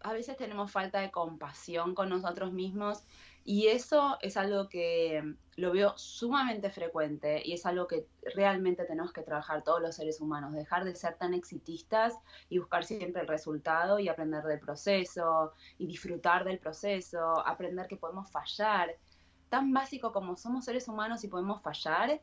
[0.00, 3.04] a veces tenemos falta de compasión con nosotros mismos
[3.44, 5.22] y eso es algo que
[5.54, 10.20] lo veo sumamente frecuente y es algo que realmente tenemos que trabajar todos los seres
[10.20, 12.14] humanos, dejar de ser tan exitistas
[12.48, 17.96] y buscar siempre el resultado y aprender del proceso y disfrutar del proceso, aprender que
[17.96, 18.96] podemos fallar.
[19.48, 22.20] Tan básico como somos seres humanos y podemos fallar,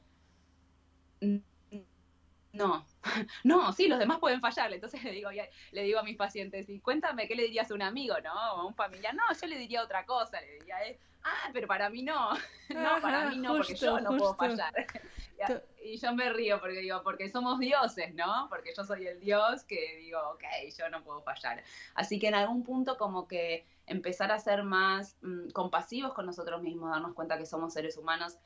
[2.53, 2.85] no,
[3.43, 4.71] no, sí, los demás pueden fallar.
[4.71, 5.29] Entonces le digo,
[5.71, 8.31] le digo a mis pacientes, y cuéntame, ¿qué le dirías a un amigo, no?
[8.31, 9.13] a un familiar.
[9.15, 12.33] No, yo le diría otra cosa, le diría, eh, ah, pero para mí no,
[12.69, 14.71] no, para mí no, porque yo no puedo fallar.
[15.83, 18.47] y yo me río porque digo, porque somos dioses, ¿no?
[18.49, 20.43] Porque yo soy el dios que digo, ok,
[20.77, 21.63] yo no puedo fallar.
[21.95, 26.61] Así que en algún punto como que empezar a ser más mm, compasivos con nosotros
[26.61, 28.37] mismos, darnos cuenta que somos seres humanos.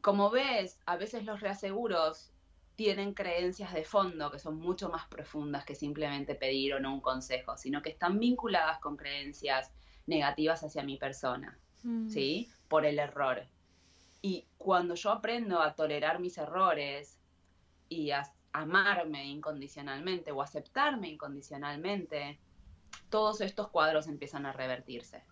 [0.00, 2.32] Como ves, a veces los reaseguros
[2.76, 7.00] tienen creencias de fondo que son mucho más profundas que simplemente pedir o no un
[7.00, 9.72] consejo, sino que están vinculadas con creencias
[10.06, 12.08] negativas hacia mi persona, mm.
[12.08, 12.50] ¿sí?
[12.68, 13.46] Por el error.
[14.20, 17.18] Y cuando yo aprendo a tolerar mis errores
[17.88, 22.38] y a amarme incondicionalmente o aceptarme incondicionalmente,
[23.10, 25.22] todos estos cuadros empiezan a revertirse.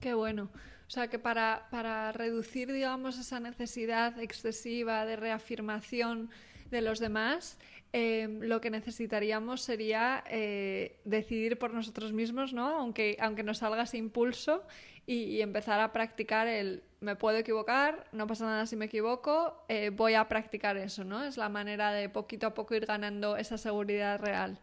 [0.00, 0.50] Qué bueno.
[0.86, 6.30] O sea que para, para reducir, digamos, esa necesidad excesiva de reafirmación
[6.70, 7.58] de los demás,
[7.98, 12.76] Em, lo que necesitaríamos sería eh, decidir por nosotros mismos, ¿no?
[12.76, 14.64] Aunque, aunque nos salga ese impulso
[15.06, 19.90] y, empezar a practicar el me puedo equivocar, no pasa nada si me equivoco, eh,
[19.90, 21.24] voy a practicar eso, ¿no?
[21.24, 24.58] Es la manera de poquito a poco ir ganando esa seguridad real.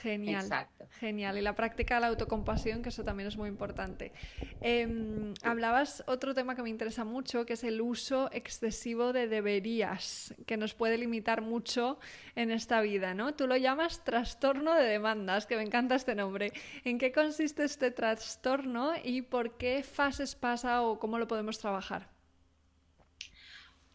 [0.00, 0.42] Genial.
[0.42, 0.86] Exacto.
[0.98, 1.38] Genial.
[1.38, 4.12] Y la práctica de la autocompasión, que eso también es muy importante.
[4.60, 10.34] Em, hablabas otro tema que me interesa mucho, que es el uso excesivo de deberías,
[10.46, 11.98] que nos puede limitar mucho
[12.34, 13.34] en esta vida, ¿no?
[13.34, 16.52] Tú lo llamas trastorno de demandas, que me encanta este nombre.
[16.84, 22.08] ¿En qué consiste este trastorno y por qué fases pasa o cómo lo podemos trabajar?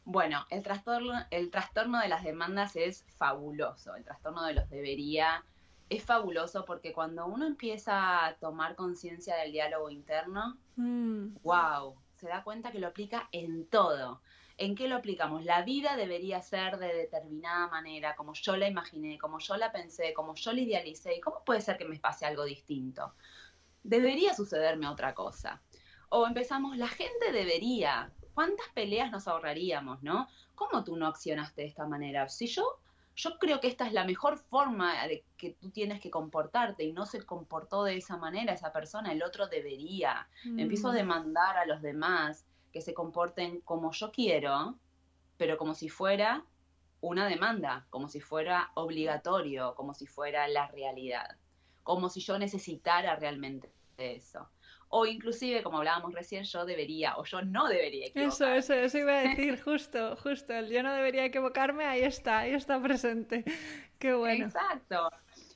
[0.06, 3.94] Bueno, el trastorno, el trastorno de las demandas es fabuloso.
[3.96, 5.44] El trastorno de los debería
[5.90, 11.98] es fabuloso porque cuando uno empieza a tomar conciencia del diálogo interno, wow, mm.
[12.16, 14.22] se da cuenta que lo aplica en todo.
[14.60, 15.46] ¿En qué lo aplicamos?
[15.46, 20.14] La vida debería ser de determinada manera, como yo la imaginé, como yo la pensé,
[20.14, 21.16] como yo la idealicé.
[21.16, 23.14] ¿Y cómo puede ser que me pase algo distinto?
[23.84, 25.62] Debería sucederme otra cosa.
[26.10, 28.12] O empezamos, la gente debería.
[28.34, 30.28] ¿Cuántas peleas nos ahorraríamos, no?
[30.56, 32.28] ¿Cómo tú no accionaste de esta manera?
[32.28, 32.80] Si yo
[33.18, 36.94] yo creo que esta es la mejor forma de que tú tienes que comportarte y
[36.94, 40.30] no se comportó de esa manera esa persona, el otro debería.
[40.46, 40.96] Empiezo a mm.
[40.96, 44.76] demandar a los demás que se comporten como yo quiero,
[45.36, 46.46] pero como si fuera
[47.02, 51.38] una demanda, como si fuera obligatorio, como si fuera la realidad,
[51.82, 54.48] como si yo necesitara realmente eso
[54.90, 58.58] o inclusive, como hablábamos recién, yo debería o yo no debería equivocarme.
[58.58, 62.40] Eso, eso, eso iba a decir, justo, justo, el yo no debería equivocarme, ahí está,
[62.40, 63.44] ahí está presente.
[64.00, 64.46] Qué bueno.
[64.46, 65.10] Exacto.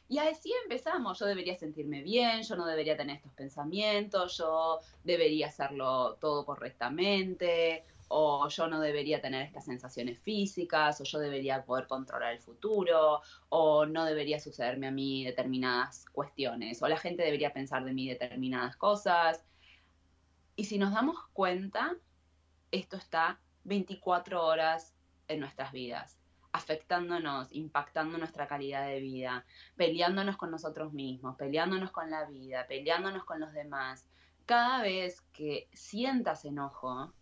[0.07, 5.47] Y así empezamos, yo debería sentirme bien, yo no debería tener estos pensamientos, yo debería
[5.47, 11.87] hacerlo todo correctamente, o yo no debería tener estas sensaciones físicas, o yo debería poder
[11.87, 17.53] controlar el futuro, o no debería sucederme a mí determinadas cuestiones, o la gente debería
[17.53, 19.45] pensar de mí determinadas cosas.
[20.57, 21.95] Y si nos damos cuenta,
[22.71, 24.93] esto está 24 horas
[25.29, 26.19] en nuestras vidas,
[26.51, 29.45] afectándonos, impactando nuestra calidad de vida,
[29.77, 34.05] peleándonos con nosotros mismos, peleándonos con la vida, peleándonos con los demás.
[34.45, 37.13] Cada vez que sientas enojo,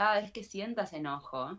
[0.00, 1.58] cada vez que sientas enojo,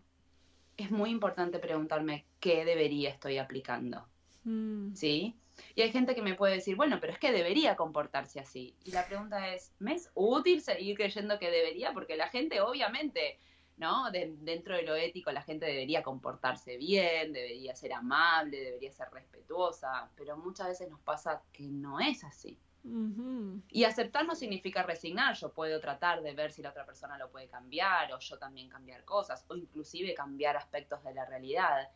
[0.76, 4.04] es muy importante preguntarme qué debería estoy aplicando.
[4.46, 4.96] Mm.
[4.96, 5.36] ¿Sí?
[5.76, 8.76] Y hay gente que me puede decir, bueno, pero es que debería comportarse así.
[8.84, 11.94] Y la pregunta es, ¿me es útil seguir creyendo que debería?
[11.94, 13.38] Porque la gente, obviamente,
[13.78, 14.10] ¿no?
[14.10, 20.10] dentro de lo ético, la gente debería comportarse bien, debería ser amable, debería ser respetuosa,
[20.16, 22.58] pero muchas veces nos pasa que no es así.
[22.84, 27.30] Y aceptar no significa resignar, yo puedo tratar de ver si la otra persona lo
[27.30, 31.90] puede cambiar o yo también cambiar cosas o inclusive cambiar aspectos de la realidad.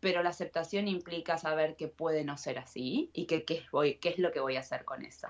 [0.00, 3.66] Pero la aceptación implica saber que puede no ser así y que qué,
[4.02, 5.28] es lo que voy a hacer con eso.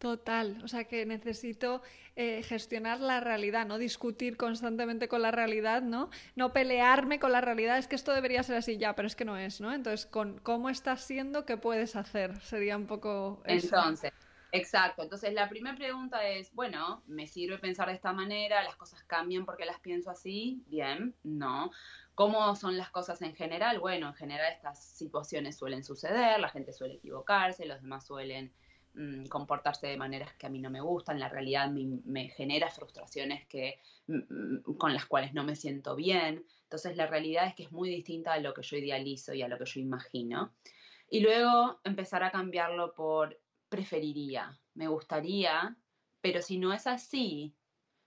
[0.00, 1.82] Total, o sea que necesito
[2.16, 6.08] eh, gestionar la realidad, no discutir constantemente con la realidad, ¿no?
[6.36, 9.26] No pelearme con la realidad, es que esto debería ser así ya, pero es que
[9.26, 9.74] no es, ¿no?
[9.74, 12.40] Entonces, con cómo estás siendo, ¿qué puedes hacer?
[12.40, 13.76] Sería un poco eso.
[13.76, 14.14] Entonces,
[14.52, 15.02] exacto.
[15.02, 18.62] Entonces, la primera pregunta es, bueno, ¿me sirve pensar de esta manera?
[18.62, 20.64] ¿Las cosas cambian porque las pienso así?
[20.68, 21.72] Bien, no.
[22.14, 23.80] ¿Cómo son las cosas en general?
[23.80, 28.50] Bueno, en general estas situaciones suelen suceder, la gente suele equivocarse, los demás suelen
[28.94, 33.46] Mm, comportarse de maneras que a mí no me gustan, la realidad me, genera frustraciones
[33.46, 34.18] que, mm,
[34.68, 36.44] mm, con las cuales no me siento bien.
[36.64, 39.48] Entonces la realidad es que es muy distinta a lo que yo idealizo y a
[39.48, 40.54] lo que yo imagino.
[41.08, 45.76] Y luego empezar a cambiarlo por preferiría, me gustaría,
[46.20, 47.54] pero si no es así,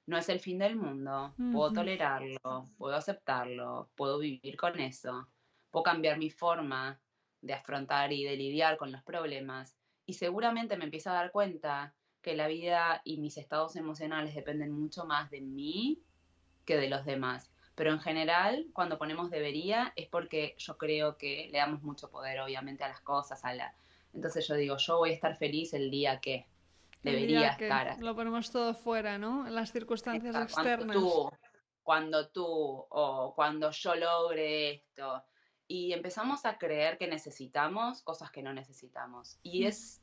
[0.05, 5.29] no es el fin del mundo, puedo tolerarlo, puedo aceptarlo, puedo vivir con eso,
[5.71, 6.99] puedo cambiar mi forma
[7.41, 11.93] de afrontar y de lidiar con los problemas y seguramente me empiezo a dar cuenta
[12.21, 16.01] que la vida y mis estados emocionales dependen mucho más de mí
[16.65, 17.51] que de los demás.
[17.75, 22.39] Pero en general, cuando ponemos debería, es porque yo creo que le damos mucho poder,
[22.39, 23.75] obviamente, a las cosas, a la...
[24.13, 26.45] Entonces yo digo, yo voy a estar feliz el día que
[27.01, 27.99] debería estar.
[27.99, 29.47] Lo ponemos todo fuera, ¿no?
[29.47, 30.95] En las circunstancias externas.
[30.95, 31.31] Cuando tú,
[31.81, 35.23] cuando tú, o cuando yo logre esto,
[35.67, 39.37] y empezamos a creer que necesitamos cosas que no necesitamos.
[39.43, 40.01] Y es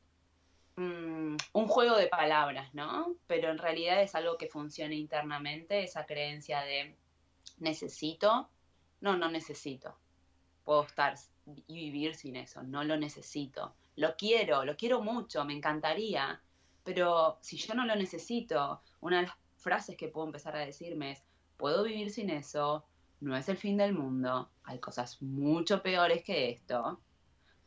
[0.76, 3.14] mm, un juego de palabras, ¿no?
[3.26, 6.96] Pero en realidad es algo que funciona internamente, esa creencia de
[7.58, 8.48] necesito,
[9.00, 9.96] no, no necesito.
[10.64, 11.14] Puedo estar
[11.66, 13.74] y vivir sin eso, no lo necesito.
[13.96, 16.40] Lo quiero, lo quiero mucho, me encantaría,
[16.84, 21.12] pero si yo no lo necesito, una de las frases que puedo empezar a decirme
[21.12, 21.22] es,
[21.56, 22.86] puedo vivir sin eso,
[23.20, 27.00] no es el fin del mundo, hay cosas mucho peores que esto,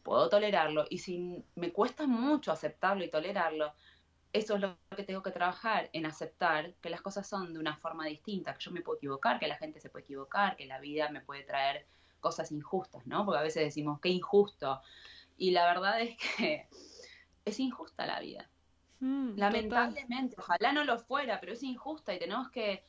[0.04, 3.74] puedo tolerarlo y si me cuesta mucho aceptarlo y tolerarlo,
[4.34, 7.78] eso es lo que tengo que trabajar, en aceptar que las cosas son de una
[7.78, 10.80] forma distinta, que yo me puedo equivocar, que la gente se puede equivocar, que la
[10.80, 11.86] vida me puede traer
[12.20, 13.26] cosas injustas, ¿no?
[13.26, 14.82] Porque a veces decimos, qué injusto.
[15.38, 16.68] Y la verdad es que
[17.46, 18.50] es injusta la vida.
[19.02, 22.84] Mm, Lamentablemente, ojalá no lo fuera, pero es injusta y tenemos que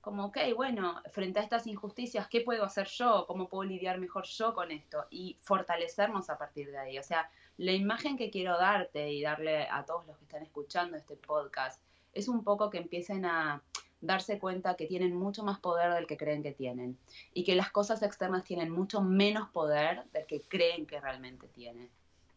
[0.00, 3.26] como, ok, bueno, frente a estas injusticias, ¿qué puedo hacer yo?
[3.26, 5.06] ¿Cómo puedo lidiar mejor yo con esto?
[5.10, 6.98] Y fortalecernos a partir de ahí.
[6.98, 10.96] O sea, la imagen que quiero darte y darle a todos los que están escuchando
[10.96, 11.82] este podcast
[12.12, 13.62] es un poco que empiecen a
[14.00, 16.98] darse cuenta que tienen mucho más poder del que creen que tienen
[17.34, 21.90] y que las cosas externas tienen mucho menos poder del que creen que realmente tienen.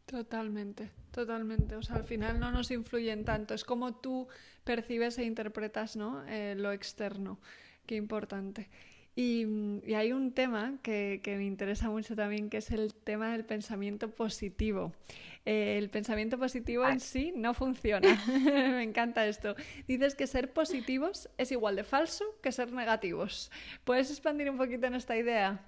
[0.05, 1.75] Totalmente, totalmente.
[1.75, 3.53] O sea, al final no nos influyen tanto.
[3.53, 4.27] Es como tú
[4.63, 6.23] percibes e interpretas ¿no?
[6.27, 7.39] Eh, lo externo.
[7.85, 8.69] Qué importante.
[9.15, 9.45] Y,
[9.93, 14.93] hay un tema que, me interesa mucho también, que es el tema del pensamiento positivo.
[15.45, 18.07] Eh, el pensamiento positivo en sí no funciona.
[18.27, 19.55] me encanta esto.
[19.87, 23.51] Dices que ser positivos es igual de falso que ser negativos.
[23.83, 25.63] ¿Puedes expandir un poquito en esta idea?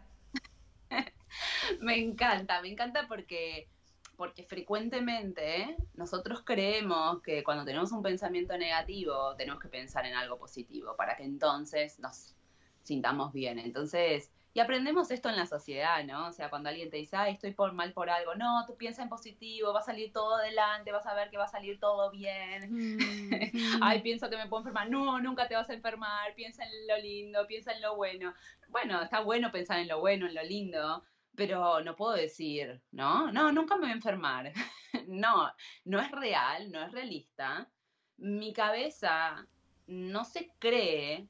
[1.82, 3.68] me encanta, me encanta porque
[4.16, 10.38] porque frecuentemente nosotros creemos que cuando tenemos un pensamiento negativo tenemos que pensar en algo
[10.38, 12.36] positivo para que entonces nos
[12.84, 13.60] sintamos bien.
[13.60, 16.28] Entonces, y aprendemos esto en la sociedad, ¿no?
[16.28, 19.04] O sea, cuando alguien te dice, ay, estoy por mal por algo, no, tú piensa
[19.04, 22.10] en positivo, va a salir todo adelante, vas a ver que va a salir todo
[22.10, 22.72] bien.
[22.72, 23.00] Mm,
[23.82, 24.90] ay, pienso que me puedo enfermar.
[24.90, 28.34] No, nunca te vas a enfermar, piensa en lo lindo, piensa en lo bueno.
[28.70, 31.04] Bueno, está bueno pensar en lo bueno, en lo lindo,
[31.36, 34.54] pero no puedo decir, no, no, nunca me voy a enfermar.
[35.08, 35.52] no,
[35.86, 37.70] no es real, no es realista.
[38.18, 39.48] Mi cabeza
[39.88, 41.28] no se cree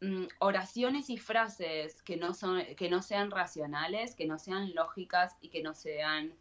[0.00, 5.36] mm, oraciones y frases que no, son, que no sean racionales, que no sean lógicas
[5.40, 6.34] y que no sean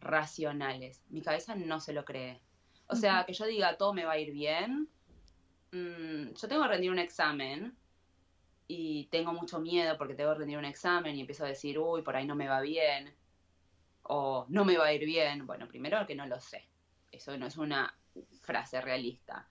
[0.00, 1.02] racionales.
[1.08, 2.40] Mi cabeza no se lo cree.
[2.86, 4.88] O sea, que yo diga todo me va a ir bien.
[5.72, 7.76] Mm, yo tengo que rendir un examen
[8.72, 12.02] y tengo mucho miedo porque tengo que rendir un examen y empiezo a decir, uy,
[12.02, 13.12] por ahí no me va bien,
[14.04, 15.44] o no me va a ir bien.
[15.44, 16.68] Bueno, primero que no lo sé.
[17.10, 17.92] Eso no es una
[18.42, 19.48] frase realista.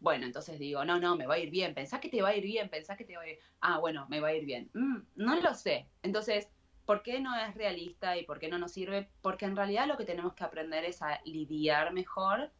[0.00, 1.74] Bueno, entonces digo, no, no, me va a ir bien.
[1.74, 3.38] Pensá que te va a ir bien, pensá que te va a ir.
[3.60, 4.68] Ah, bueno, me va a ir bien.
[4.74, 5.88] Mm, no lo sé.
[6.02, 6.48] Entonces,
[6.84, 9.08] ¿por qué no es realista y por qué no nos sirve?
[9.22, 12.50] Porque en realidad lo que tenemos que aprender es a lidiar mejor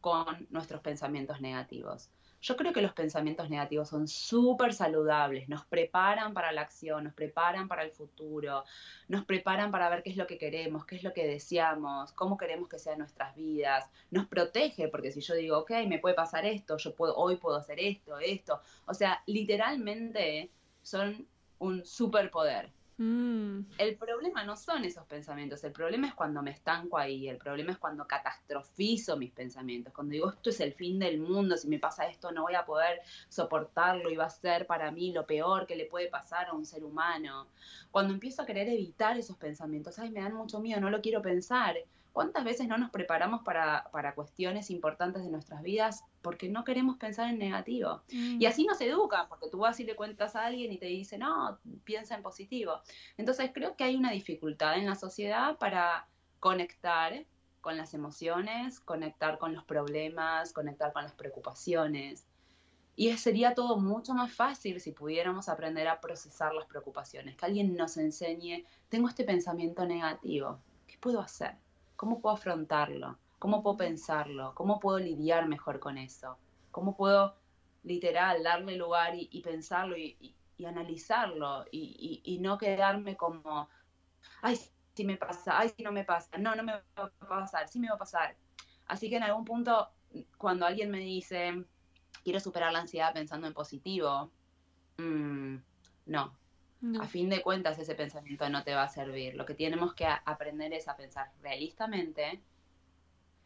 [0.00, 2.10] con nuestros pensamientos negativos.
[2.42, 7.14] Yo creo que los pensamientos negativos son súper saludables, nos preparan para la acción, nos
[7.14, 8.64] preparan para el futuro,
[9.06, 12.36] nos preparan para ver qué es lo que queremos, qué es lo que deseamos, cómo
[12.36, 16.44] queremos que sean nuestras vidas, nos protege, porque si yo digo, ok, me puede pasar
[16.44, 20.50] esto, yo puedo, hoy puedo hacer esto, esto, o sea, literalmente
[20.82, 21.28] son
[21.60, 22.72] un superpoder.
[23.02, 23.66] Mm.
[23.78, 27.72] El problema no son esos pensamientos, el problema es cuando me estanco ahí, el problema
[27.72, 31.80] es cuando catastrofizo mis pensamientos, cuando digo esto es el fin del mundo, si me
[31.80, 35.66] pasa esto no voy a poder soportarlo y va a ser para mí lo peor
[35.66, 37.48] que le puede pasar a un ser humano.
[37.90, 41.20] Cuando empiezo a querer evitar esos pensamientos, ay, me dan mucho miedo, no lo quiero
[41.22, 41.74] pensar.
[42.12, 46.98] ¿Cuántas veces no nos preparamos para, para cuestiones importantes de nuestras vidas porque no queremos
[46.98, 48.02] pensar en negativo?
[48.08, 48.48] Y mm.
[48.48, 51.58] así nos educan, porque tú vas y le cuentas a alguien y te dice, no,
[51.84, 52.80] piensa en positivo.
[53.16, 56.06] Entonces creo que hay una dificultad en la sociedad para
[56.38, 57.24] conectar
[57.62, 62.26] con las emociones, conectar con los problemas, conectar con las preocupaciones.
[62.94, 67.74] Y sería todo mucho más fácil si pudiéramos aprender a procesar las preocupaciones, que alguien
[67.74, 71.56] nos enseñe, tengo este pensamiento negativo, ¿qué puedo hacer?
[72.02, 73.16] ¿Cómo puedo afrontarlo?
[73.38, 74.56] ¿Cómo puedo pensarlo?
[74.56, 76.36] ¿Cómo puedo lidiar mejor con eso?
[76.72, 77.36] ¿Cómo puedo,
[77.84, 80.34] literal, darle lugar y, pensarlo y,
[80.66, 83.68] analizarlo y, no quedarme como,
[84.40, 84.58] ay,
[84.96, 86.82] si me pasa, ay, si no me pasa, no, no me va
[87.20, 88.34] a pasar, sí me va a pasar.
[88.88, 89.88] Así que en algún punto,
[90.38, 91.64] cuando alguien me dice,
[92.24, 94.32] quiero superar la ansiedad pensando en positivo,
[94.98, 95.54] mm,
[96.06, 96.36] no,
[97.00, 99.34] a fin de cuentas, ese pensamiento no te va a servir.
[99.36, 102.40] Lo que tenemos que aprender es a pensar realistamente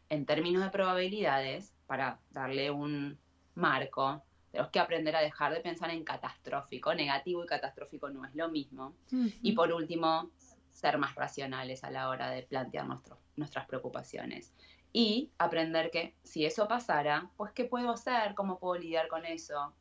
[0.09, 3.17] en términos de probabilidades para darle un
[3.55, 4.23] marco.
[4.51, 6.93] Tenemos que aprender a dejar de pensar en catastrófico.
[6.95, 8.95] Negativo y catastrófico no es lo mismo.
[9.11, 10.31] Y por último,
[10.71, 12.87] ser más racionales a la hora de plantear
[13.35, 14.53] nuestras preocupaciones.
[14.93, 19.73] Y aprender que si eso pasara, pues qué puedo hacer, cómo puedo lidiar con eso,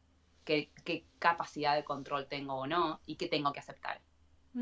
[0.46, 4.00] qué, capacidad de control tengo o no y qué tengo que aceptar.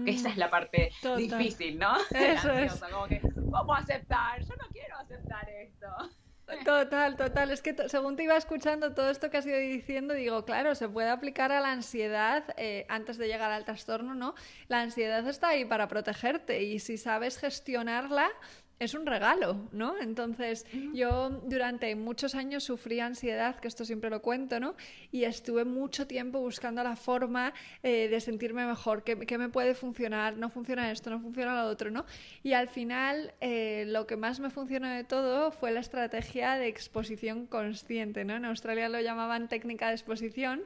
[0.06, 1.96] Esa es la parte difícil, ¿no?
[2.10, 2.74] Eso es.
[2.74, 4.40] Como que, ¿cómo aceptar?
[4.40, 5.86] Yo no quiero aceptar esto.
[6.64, 7.50] Total, total.
[7.50, 10.88] Es que según te iba escuchando todo esto que has ido diciendo, digo, claro, se
[10.88, 14.34] puede aplicar a la ansiedad eh, antes de llegar al trastorno, ¿no?
[14.68, 18.30] La ansiedad está ahí para protegerte y si sabes gestionarla,
[18.78, 19.94] es un regalo, ¿no?
[20.00, 24.74] Entonces, yo durante muchos años sufrí ansiedad, que esto siempre lo cuento, ¿no?
[25.12, 30.36] Y estuve mucho tiempo buscando la forma eh, de sentirme mejor, ¿qué, me puede funcionar,
[30.36, 32.04] no funciona esto, no funciona lo otro, ¿no?
[32.42, 36.66] Y al final, eh, lo que más me funcionó de todo fue la estrategia de
[36.66, 38.34] exposición consciente, ¿no?
[38.34, 40.64] En Australia lo llamaban técnica de exposición.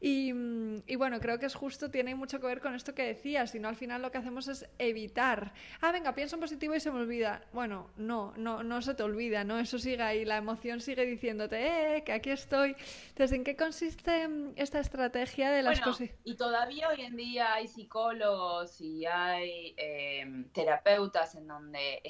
[0.00, 3.50] Mm, y, bueno, creo que es justo, tiene mucho que ver con esto que decías,
[3.50, 5.52] sino al final lo que hacemos es evitar.
[5.80, 7.42] Ah, venga, pienso en positivo y se me olvida.
[7.52, 9.58] Bueno, no, no, no se te olvida, ¿no?
[9.58, 12.76] Eso sigue ahí, la emoción sigue diciéndote, eh, que aquí estoy.
[13.08, 16.08] Entonces, ¿en qué consiste mm, esta estrategia de las cosas?
[16.24, 22.00] Y todavía hoy en día hay psicólogos y hay em, terapeutas en donde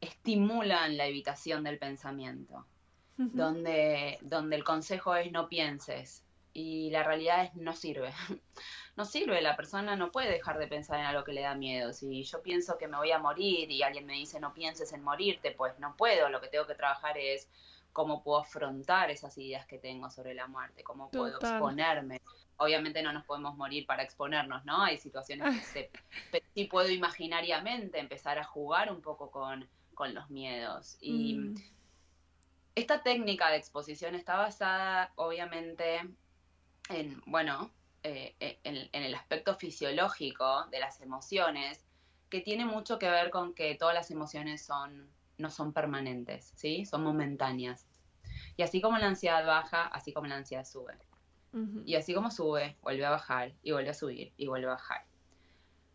[0.00, 2.66] estimulan la evitación del pensamiento.
[3.16, 6.22] donde, donde el consejo es no pienses,
[6.58, 8.12] y la realidad es no sirve.
[8.96, 11.92] No sirve, la persona no puede dejar de pensar en algo que le da miedo.
[11.92, 15.04] Si yo pienso que me voy a morir y alguien me dice no pienses en
[15.04, 16.28] morirte, pues no puedo.
[16.28, 17.48] Lo que tengo que trabajar es
[17.92, 22.20] cómo puedo afrontar esas ideas que tengo sobre la muerte, cómo puedo exponerme.
[22.56, 24.82] Obviamente no nos podemos morir para exponernos, ¿no?
[24.82, 25.90] Hay situaciones que se,
[26.54, 30.98] sí puedo imaginariamente empezar a jugar un poco con, con los miedos.
[31.00, 31.54] Y mm.
[32.74, 36.02] esta técnica de exposición está basada, obviamente,
[36.88, 37.70] en, bueno,
[38.02, 41.84] eh, eh, en, el aspecto fisiológico de las emociones,
[42.30, 46.84] que tiene mucho que ver con que todas las emociones son, no son permanentes, ¿sí?
[46.84, 47.86] Son momentáneas.
[48.56, 50.94] Y así como la ansiedad baja, así como la ansiedad sube.
[51.86, 55.06] Y así como sube, vuelve a bajar y vuelve a subir y vuelve a bajar.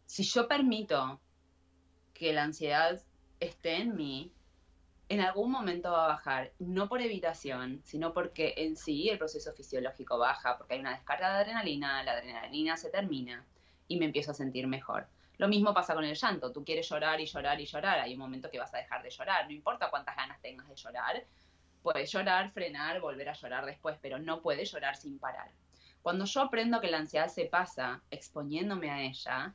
[0.08, 1.22] Si yo permito
[2.14, 3.02] que la ansiedad
[3.40, 4.34] esté en mí,
[5.10, 9.52] en algún momento va a bajar, no por evitación, sino porque en sí el proceso
[9.54, 13.46] fisiológico baja, porque hay una descarga de adrenalina, la adrenalina se termina
[13.88, 15.08] y me empiezo a sentir mejor.
[15.38, 18.20] Lo mismo pasa con el llanto, tú quieres llorar y llorar y llorar, hay un
[18.20, 21.24] momento que vas a dejar de llorar, no importa cuántas ganas tengas de llorar,
[21.82, 25.52] puedes llorar, frenar, volver a llorar después, pero no puedes llorar sin parar.
[26.02, 29.54] Cuando yo aprendo que la ansiedad se pasa exponiéndome a ella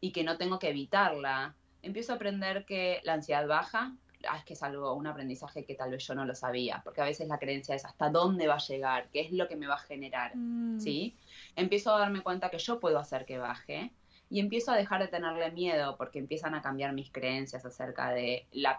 [0.00, 3.92] y que no tengo que evitarla, empiezo a aprender que la ansiedad baja,
[4.28, 7.00] ah, es que es algo, un aprendizaje que tal vez yo no lo sabía, porque
[7.00, 9.66] a veces la creencia es hasta dónde va a llegar, qué es lo que me
[9.66, 10.80] va a generar, mm.
[10.80, 11.16] ¿sí?
[11.56, 13.92] Empiezo a darme cuenta que yo puedo hacer que baje
[14.30, 18.46] y empiezo a dejar de tenerle miedo porque empiezan a cambiar mis creencias acerca de
[18.52, 18.78] la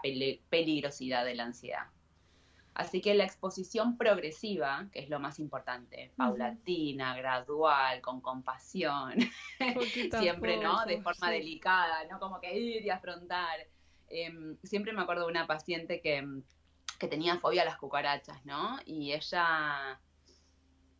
[0.50, 1.86] peligrosidad de la ansiedad.
[2.74, 9.14] Así que la exposición progresiva, que es lo más importante, paulatina, gradual, con compasión,
[10.18, 10.84] siempre, ¿no?
[10.84, 12.18] De forma delicada, ¿no?
[12.18, 13.60] Como que ir y afrontar.
[14.16, 16.24] Em, siempre me acuerdo de una paciente que,
[17.00, 18.78] que tenía fobia a las cucarachas, ¿no?
[18.86, 20.00] Y ella,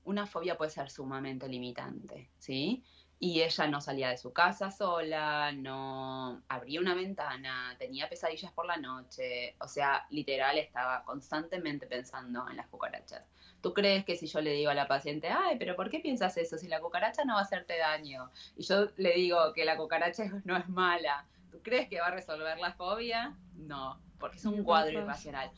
[0.05, 2.83] una fobia puede ser sumamente limitante, ¿sí?
[3.19, 8.67] y ella no salía de su casa sola, no abría una ventana, tenía pesadillas por
[8.67, 13.23] la noche, o sea, literal estaba constantemente pensando en las cucarachas.
[13.63, 16.37] ¿Tú crees que si yo le digo a la paciente, ay, pero ¿por qué piensas
[16.37, 16.59] eso?
[16.59, 18.31] Si la cucaracha no va a hacerte daño.
[18.57, 22.11] Y yo le digo que la cucaracha no es mala, ¿tú crees que va a
[22.11, 23.39] resolver la fobia?
[23.55, 25.53] No, porque es un cuadro irracional.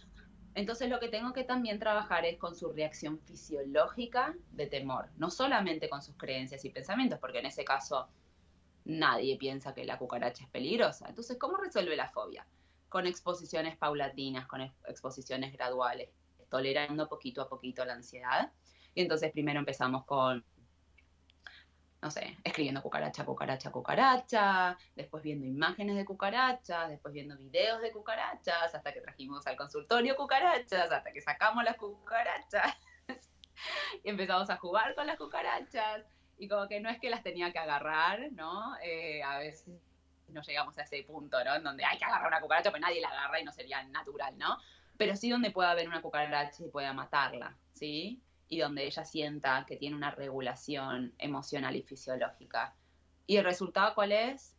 [0.55, 5.31] Entonces lo que tengo que también trabajar es con su reacción fisiológica de temor, no
[5.31, 8.09] solamente con sus creencias y pensamientos, porque en ese caso
[8.85, 11.09] nadie piensa que la cucaracha es peligrosa.
[11.09, 12.47] Entonces, ¿cómo resuelve la fobia?
[12.91, 16.11] Con exposiciones paulatinas, con exposiciones graduales,
[16.51, 18.53] tolerando poquito a poquito la ansiedad.
[18.95, 20.45] Y entonces primero empezamos con
[22.03, 27.91] no sé, escribiendo cucaracha, cucaracha, cucaracha, después viendo imágenes de cucarachas, después viendo videos de
[27.91, 32.77] cucarachas, hasta que trajimos al consultorio cucarachas, hasta que sacamos las cucarachas
[34.05, 36.05] y empezamos a jugar con las cucarachas.
[36.39, 38.77] Y como que no es que las tenía que agarrar, ¿no?
[38.83, 39.75] Eh, a veces
[40.29, 41.55] no llegamos a ese punto, ¿no?
[41.55, 44.37] En donde hay que agarrar una cucaracha, pero nadie la agarra y no sería natural,
[44.37, 44.59] ¿no?
[44.99, 48.21] Pero sí donde pueda haber una cucaracha y pueda matarla, ¿sí?
[48.49, 52.75] Y donde ella sienta que tiene una regulación emocional y fisiológica.
[53.27, 54.57] ¿Y el resultado cuál es?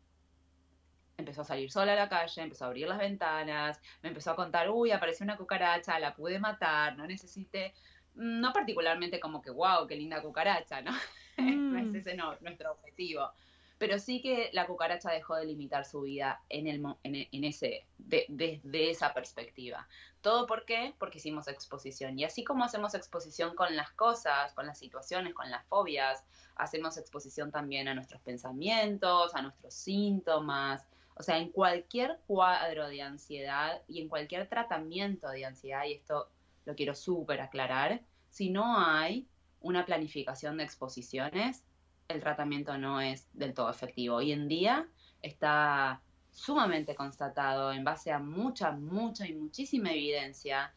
[1.18, 4.36] Empezó a salir sola a la calle, empezó a abrir las ventanas, me empezó a
[4.36, 7.74] contar, uy, apareció una cucaracha, la pude matar, no necesité,
[8.14, 10.92] no particularmente como que, wow, qué linda cucaracha, ¿no?
[11.38, 11.96] no es mm.
[11.96, 13.32] ese no, nuestro objetivo
[13.78, 18.90] pero sí que la cucaracha dejó de limitar su vida en, el, en, ese, desde
[18.90, 19.88] esa perspectiva.
[20.22, 20.96] ¿Todo por qué?
[20.98, 22.18] Porque hicimos exposición.
[22.18, 26.24] Y así como hacemos exposición con las cosas, con las situaciones, con las fobias,
[26.56, 30.88] hacemos exposición también a nuestros pensamientos, a nuestros síntomas.
[31.16, 36.30] O sea, en cualquier cuadro de ansiedad y en cualquier tratamiento de ansiedad, y esto
[36.66, 39.28] lo quiero súper aclarar, si no hay
[39.62, 41.64] una planificación de exposiciones,
[42.08, 44.18] el tratamiento no es del todo efectivo.
[44.18, 44.88] Hoy en día
[45.22, 46.02] está
[46.32, 50.74] sumamente constatado en base a mucha, mucha y muchísima evidencia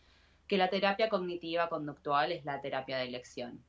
[0.48, 3.62] que la terapia cognitiva conductual es la terapia de elección,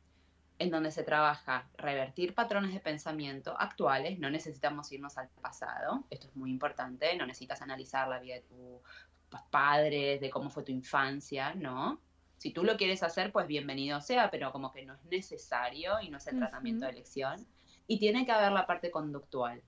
[0.57, 6.27] en donde se trabaja revertir patrones de pensamiento actuales, no necesitamos irnos al pasado, esto
[6.27, 10.71] es muy importante, no necesitas analizar la vida de tus padres, de cómo fue tu
[10.71, 12.01] infancia, ¿no?
[12.41, 16.09] Si tú lo quieres hacer, pues bienvenido sea, pero como que no es necesario y
[16.09, 17.45] no es el tratamiento de elección.
[17.85, 19.61] Y tiene que haber la parte conductual,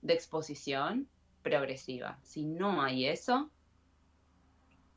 [0.00, 1.06] de exposición
[1.42, 2.18] progresiva.
[2.22, 3.50] Si no hay eso,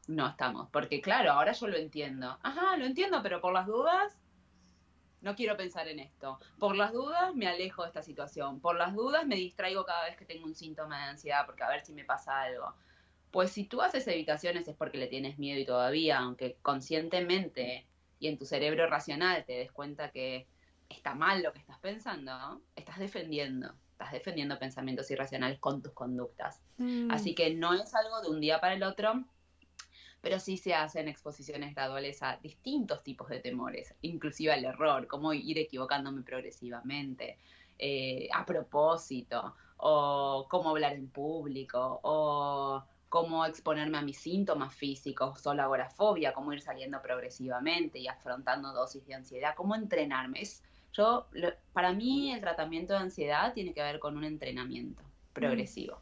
[0.08, 0.70] no estamos.
[0.70, 2.40] Porque claro, ahora yo lo entiendo.
[2.42, 4.18] Ajá, lo entiendo, pero por las dudas,
[5.20, 6.40] no quiero pensar en esto.
[6.60, 8.62] Por las dudas, me alejo de esta situación.
[8.62, 11.68] Por las dudas, me distraigo cada vez que tengo un síntoma de ansiedad, porque a
[11.68, 12.74] ver si me pasa algo.
[13.36, 17.86] Pues si tú haces evitaciones es porque le tienes miedo y todavía, aunque conscientemente
[18.18, 20.48] y en tu cerebro racional te des cuenta que
[20.88, 26.62] está mal lo que estás pensando, estás defendiendo, estás defendiendo pensamientos irracionales con tus conductas.
[26.78, 27.12] Mm.
[27.12, 29.26] Así que no es algo de un día para el otro,
[30.22, 35.34] pero sí se hacen exposiciones graduales a distintos tipos de temores, inclusive al error, cómo
[35.34, 37.38] ir equivocándome progresivamente,
[37.80, 42.82] eh, a propósito, o cómo hablar en público, o
[43.16, 48.74] cómo exponerme a mis síntomas físicos o la agorafobia, cómo ir saliendo progresivamente y afrontando
[48.74, 50.42] dosis de ansiedad, cómo entrenarme.
[50.42, 50.62] Es,
[50.92, 51.30] yo,
[51.72, 55.02] para mí el tratamiento de ansiedad tiene que ver con un entrenamiento
[55.32, 56.02] progresivo.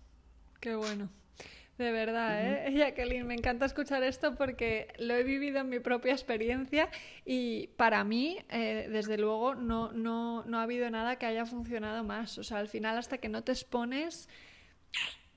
[0.59, 1.07] Qué bueno.
[1.77, 2.71] De verdad, ¿eh?
[2.75, 6.89] Jacqueline, me encanta escuchar esto porque lo he vivido en mi propia experiencia
[7.25, 12.03] y para mí, eh, desde luego, no, no, no ha habido nada que haya funcionado
[12.03, 12.39] más.
[12.39, 14.27] O sea, al final, hasta que no te expones,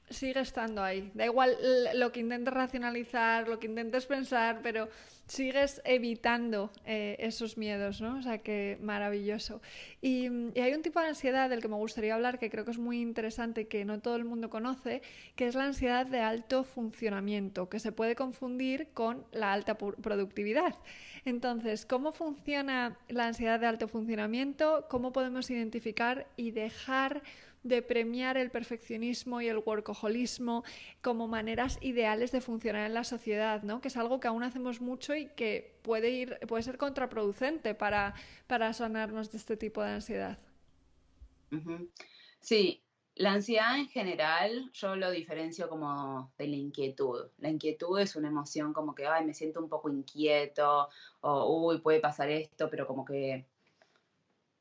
[0.09, 1.11] sigue estando ahí.
[1.15, 1.57] Da igual
[1.95, 4.89] lo que intentes racionalizar, lo que intentes pensar, pero
[5.27, 8.19] sigues evitando eh, esos miedos, ¿no?
[8.19, 9.61] O sea, que maravilloso.
[10.01, 10.27] Y,
[10.61, 13.01] hay un tipo de ansiedad del que me gustaría hablar que creo que es muy
[13.01, 15.03] interesante, que no todo el mundo conoce,
[15.35, 20.77] que es la ansiedad de alto funcionamiento, que se puede confundir con la alta productividad.
[21.25, 24.87] Entonces, ¿cómo funciona la ansiedad de alto funcionamiento?
[24.89, 27.23] ¿Cómo podemos identificar y dejar
[27.69, 30.65] de premiar el perfeccionismo y el workaholismo
[31.03, 33.81] como maneras ideales de funcionar en la sociedad, ¿no?
[33.81, 38.15] Que es algo que aún hacemos mucho y que puede ir, puede ser contraproducente para,
[38.47, 40.39] para sanarnos de este tipo de ansiedad.
[42.41, 42.85] Sí,
[43.17, 47.31] La ansiedad en general, yo lo diferencio como de la inquietud.
[47.39, 50.89] La inquietud es una emoción como que, ay, me siento un poco inquieto,
[51.21, 53.49] o, uy, puede pasar esto, pero como que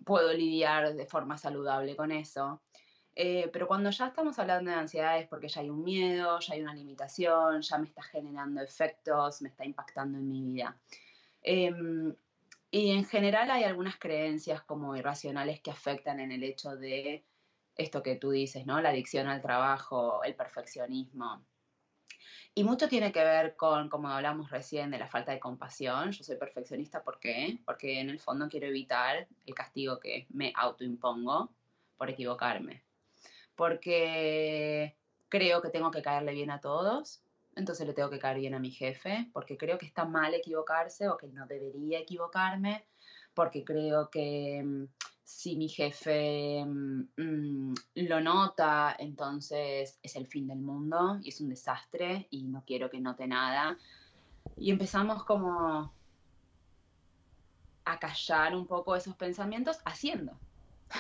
[0.06, 2.62] puedo lidiar de forma saludable con eso.
[3.16, 6.54] Eh, pero cuando ya estamos hablando de ansiedad es porque ya hay un miedo, ya
[6.54, 10.78] hay una limitación, ya me está generando efectos, me está impactando en mi vida.
[11.42, 12.14] Em,
[12.72, 17.24] y en general hay algunas creencias como irracionales que afectan en el hecho de
[17.78, 18.82] esto que tú dices, ¿no?
[18.82, 21.46] La adicción al trabajo, el perfeccionismo.
[22.54, 26.12] Y mucho tiene que ver con, como hablamos recién, de la falta de compasión.
[26.12, 27.60] Yo soy perfeccionista, ¿por qué?
[27.66, 31.52] Porque en el fondo quiero evitar el castigo que me autoimpongo
[31.98, 32.85] por equivocarme.
[33.56, 34.96] Porque
[35.30, 37.22] creo que tengo que caerle bien a todos,
[37.56, 41.08] entonces le tengo que caer bien a mi jefe, porque creo que está mal equivocarse
[41.08, 42.86] o que no debería equivocarme,
[43.34, 44.86] porque creo que mm,
[45.24, 51.50] si mi jefe mm, lo nota, entonces es el fin del mundo y es un
[51.50, 53.78] desastre y no quiero que note nada.
[54.58, 55.94] Y empezamos como
[57.86, 60.40] a callar un poco esos pensamientos haciendo.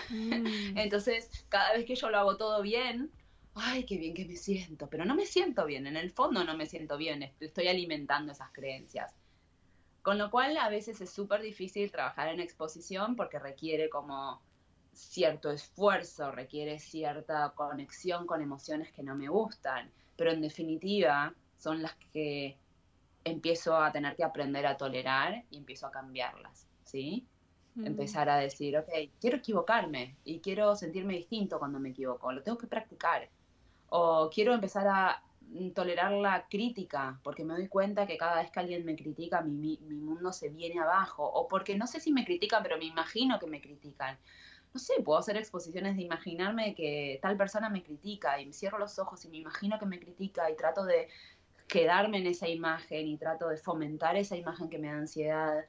[0.10, 0.78] Mm.
[0.78, 3.12] entonces, cada vez que yo lo hago todo bien,
[3.56, 6.56] ay, qué bien que me siento, pero no me siento bien, en el fondo no
[6.58, 9.14] me siento bien, estoy alimentando esas creencias.
[10.02, 14.42] Con lo cual a veces es súper difícil trabajar en exposición porque requiere como
[14.94, 21.82] cierto esfuerzo, requiere cierta conexión con emociones que no me gustan, pero en definitiva son
[21.82, 22.58] las que
[23.24, 27.26] empiezo a tener que aprender a tolerar y empiezo a cambiarlas, ¿sí?
[27.84, 32.58] Empezar a decir, ok, quiero equivocarme y quiero sentirme distinto cuando me equivoco, lo tengo
[32.58, 33.28] que practicar.
[33.90, 38.52] O quiero empezar a Mm, tolerar la crítica, porque me doy cuenta que cada vez
[38.52, 42.12] que alguien me critica, mi, mi, mundo se viene abajo, o porque no sé si
[42.12, 44.18] me critican, pero me imagino que me critican.
[44.74, 48.78] No sé, puedo hacer exposiciones de imaginarme que tal persona me critica y me cierro
[48.80, 51.08] los ojos y me imagino que me critica y trato de
[51.68, 55.66] quedarme en esa imagen y trato de fomentar esa imagen que me da ansiedad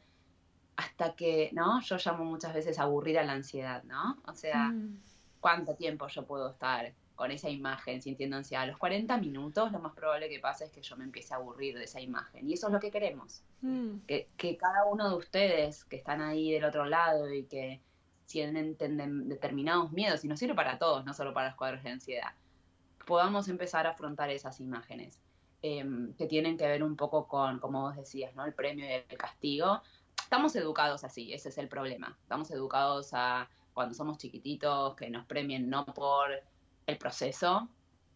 [0.77, 1.81] hasta que, ¿no?
[1.81, 4.19] Yo llamo muchas veces aburrir a la ansiedad, ¿no?
[4.27, 5.01] O sea, mm.
[5.41, 8.65] ¿cuánto tiempo yo puedo estar con esa imagen, sintiendo ansiedad.
[8.65, 11.39] A los 40 minutos lo más probable que pase es que yo me empiece a
[11.39, 12.49] aburrir de esa imagen.
[12.49, 13.43] Y eso es lo que queremos.
[13.63, 14.01] Mm.
[14.07, 17.81] Que, que, cada uno de ustedes que están ahí del otro lado y que
[18.27, 18.77] tienen
[19.29, 22.33] determinados miedos, y nos sirve para todos, no solo para los cuadros de ansiedad,
[23.07, 25.21] podamos empezar a afrontar esas imágenes.
[25.63, 28.45] Em, que tienen que ver un poco con, como vos decías, ¿no?
[28.45, 29.83] El premio y el castigo.
[30.27, 32.19] Estamos educados así, ese es el problema.
[32.21, 36.31] Estamos educados a cuando somos chiquititos, que nos premien no por
[36.85, 37.69] el proceso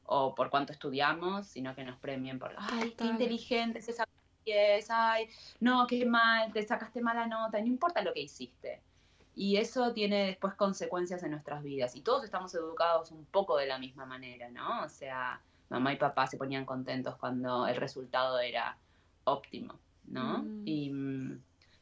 [0.07, 4.11] o por cuánto estudiamos, sino que nos premien por, ay, qué inteligente sacó
[4.45, 5.29] 10, ay,
[5.61, 8.83] no, qué mal, te sacaste mala nota, no importa lo que hiciste.
[9.37, 11.95] Y eso tiene después consecuencias en nuestras vidas.
[11.95, 14.83] Y todos estamos educados un poco de la misma manera, ¿no?
[14.83, 18.77] O sea, mamá y papá se ponían contentos cuando el resultado era
[19.23, 20.39] óptimo, ¿no?
[20.39, 20.63] Mm.
[20.67, 20.93] Y,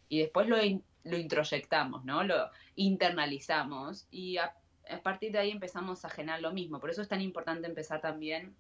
[0.09, 0.57] y, después lo,
[1.05, 2.23] lo introyectamos, ¿no?
[2.23, 4.55] Lo internalizamos y a,
[4.91, 6.81] a partir de ahí empezamos a generar lo mismo.
[6.81, 8.55] Por eso es tan importante empezar también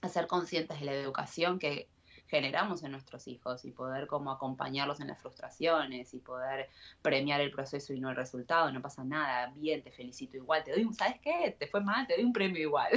[0.00, 1.88] a ser conscientes de la educación que
[2.28, 6.68] generamos en nuestros hijos y poder como acompañarlos en las frustraciones y poder
[7.00, 10.72] premiar el proceso y no el resultado, no pasa nada, bien, te felicito igual, te
[10.72, 11.56] doy un, ¿sabes qué?
[11.58, 12.92] Te fue mal, te doy un premio igual.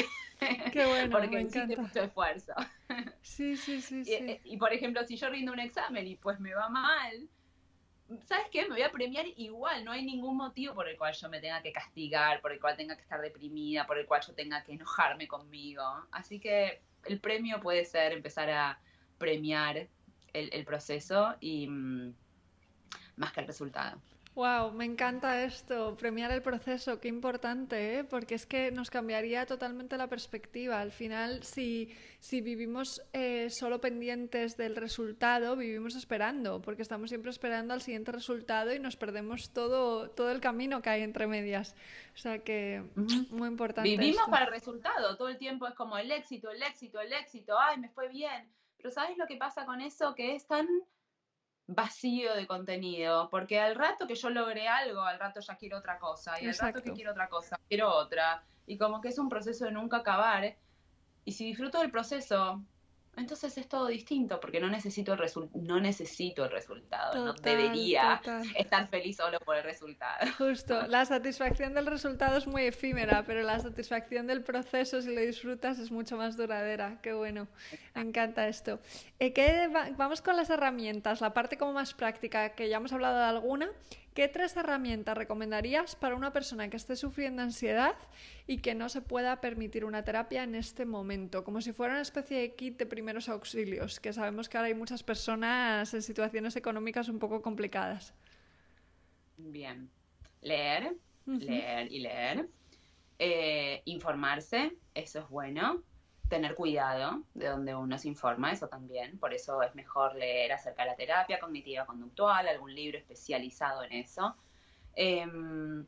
[0.72, 1.82] Qué bueno, Porque me encanta.
[1.82, 2.54] mucho esfuerzo.
[3.22, 4.40] Sí, sí, sí, sí.
[4.44, 7.30] y, por ejemplo, si yo rindo un examen y pues me va mal,
[8.26, 8.64] ¿sabes qué?
[8.64, 11.62] Me voy a premiar igual, no hay ningún motivo por el cual yo me tenga
[11.62, 14.74] que castigar, por el cual tenga que estar deprimida, por el cual yo tenga que
[14.74, 15.84] enojarme conmigo.
[16.12, 18.80] Así que el premio puede ser empezar a
[19.18, 19.88] premiar
[20.34, 22.14] el, proceso y mm,
[23.18, 24.00] más que el resultado.
[24.34, 28.04] Wow, me encanta esto, premiar el proceso, qué importante, ¿eh?
[28.06, 30.80] porque es que nos cambiaría totalmente la perspectiva.
[30.80, 37.30] Al final, si, si vivimos eh, solo pendientes del resultado, vivimos esperando, porque estamos siempre
[37.30, 41.76] esperando al siguiente resultado y nos perdemos todo, todo el camino que hay entre medias.
[42.16, 42.84] O sea que,
[43.32, 43.90] muy importante.
[43.90, 47.60] Vivimos para el resultado, todo el tiempo es como el éxito, el éxito, el éxito,
[47.60, 48.50] ay, me fue bien.
[48.78, 50.16] Pero ¿sabes lo que pasa con eso?
[50.16, 50.68] Que es tan
[51.68, 56.00] vacío de contenido, porque al rato que yo logré algo, al rato ya quiero otra
[56.00, 59.30] cosa, y al rato que quiero otra cosa, quiero otra, y como que es un
[59.30, 60.58] proceso de nunca acabar,
[61.24, 62.64] y si disfruto del proceso,
[63.18, 65.20] entonces es todo distinto porque no necesito el,
[65.56, 68.22] no necesito el resultado, no debería
[68.56, 70.26] estar feliz solo por el resultado.
[70.38, 75.22] Justo, la satisfacción del resultado es muy efímera, pero la satisfacción del proceso, si lo
[75.22, 77.00] disfrutas, es mucho más duradera.
[77.02, 77.48] Qué bueno,
[77.96, 78.80] me encanta esto.
[79.20, 83.18] Eh, ¿qué, vamos con las herramientas, la parte como más práctica, que ya hemos hablado
[83.18, 83.70] de alguna.
[84.14, 87.96] ¿Qué tres herramientas recomendarías para una persona que esté sufriendo ansiedad
[88.48, 91.44] y que no se pueda permitir una terapia en este momento?
[91.44, 94.76] Como si fuera una especie de kit de primeros auxilios, que sabemos que ahora hay
[94.76, 98.14] muchas personas en situaciones económicas un poco complicadas.
[99.38, 99.90] Bien,
[100.42, 100.96] leer,
[101.26, 102.50] leer y leer.
[103.20, 105.84] Eh, informarse, eso es bueno
[106.32, 109.20] tener cuidado de donde uno se informa, eso también.
[109.20, 113.92] Por eso es mejor leer acerca de la terapia cognitiva conductual, algún libro especializado en
[113.92, 114.34] eso.
[114.96, 115.86] Em,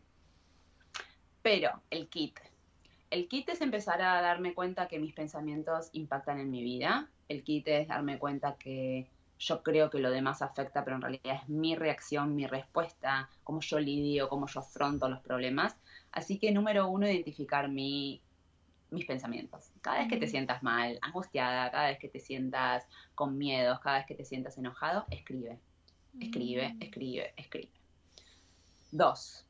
[1.41, 2.37] pero el kit.
[3.09, 7.07] El kit es empezar a darme cuenta que mis pensamientos impactan en mi vida.
[7.29, 9.07] El kit es darme cuenta que
[9.39, 13.61] yo creo que lo demás afecta, pero en realidad es mi reacción, mi respuesta, cómo
[13.61, 15.77] yo lidio, cómo yo afronto los problemas.
[16.11, 18.21] Así que número uno, identificar mi
[18.93, 19.71] mis pensamientos.
[19.81, 23.97] Cada vez que te sientas mal, angustiada, cada vez que te sientas con miedos, cada
[23.97, 25.59] vez que te sientas enojado, escribe.
[26.19, 26.81] Escribe, mm.
[26.81, 27.71] escribe, escribe.
[28.91, 29.45] Dos,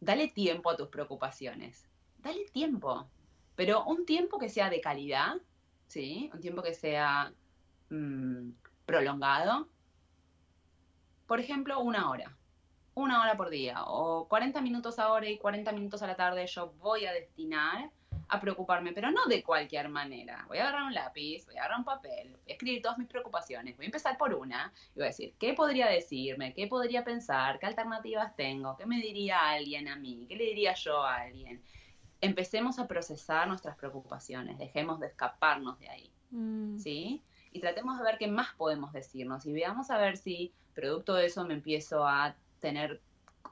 [0.00, 1.86] dale tiempo a tus preocupaciones.
[2.18, 3.06] Dale tiempo,
[3.54, 5.36] pero un tiempo que sea de calidad,
[5.86, 6.30] ¿sí?
[6.32, 7.32] Un tiempo que sea
[7.90, 8.50] mm,
[8.86, 9.68] prolongado.
[11.26, 12.34] Por ejemplo, una hora.
[12.94, 16.72] Una hora por día o 40 minutos ahora y 40 minutos a la tarde yo
[16.78, 17.90] voy a destinar
[18.28, 20.44] a preocuparme, pero no de cualquier manera.
[20.48, 23.08] Voy a agarrar un lápiz, voy a agarrar un papel, voy a escribir todas mis
[23.08, 26.52] preocupaciones, voy a empezar por una y voy a decir, ¿qué podría decirme?
[26.52, 27.58] ¿Qué podría pensar?
[27.58, 28.76] ¿Qué alternativas tengo?
[28.76, 30.26] ¿Qué me diría alguien a mí?
[30.28, 31.62] ¿Qué le diría yo a alguien?
[32.20, 36.78] Empecemos a procesar nuestras preocupaciones, dejemos de escaparnos de ahí, mm.
[36.78, 37.22] ¿sí?
[37.52, 41.26] Y tratemos de ver qué más podemos decirnos y veamos a ver si producto de
[41.26, 43.00] eso me empiezo a tener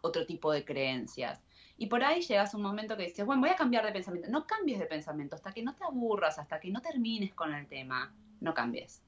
[0.02, 1.40] otro tipo de creencias
[1.84, 4.30] y por ahí llegas a un momento que dices, bueno, voy a cambiar de pensamiento.
[4.30, 7.66] No cambies de pensamiento hasta que no te aburras, hasta que no termines con el
[7.66, 8.10] tema.
[8.40, 9.02] No cambies.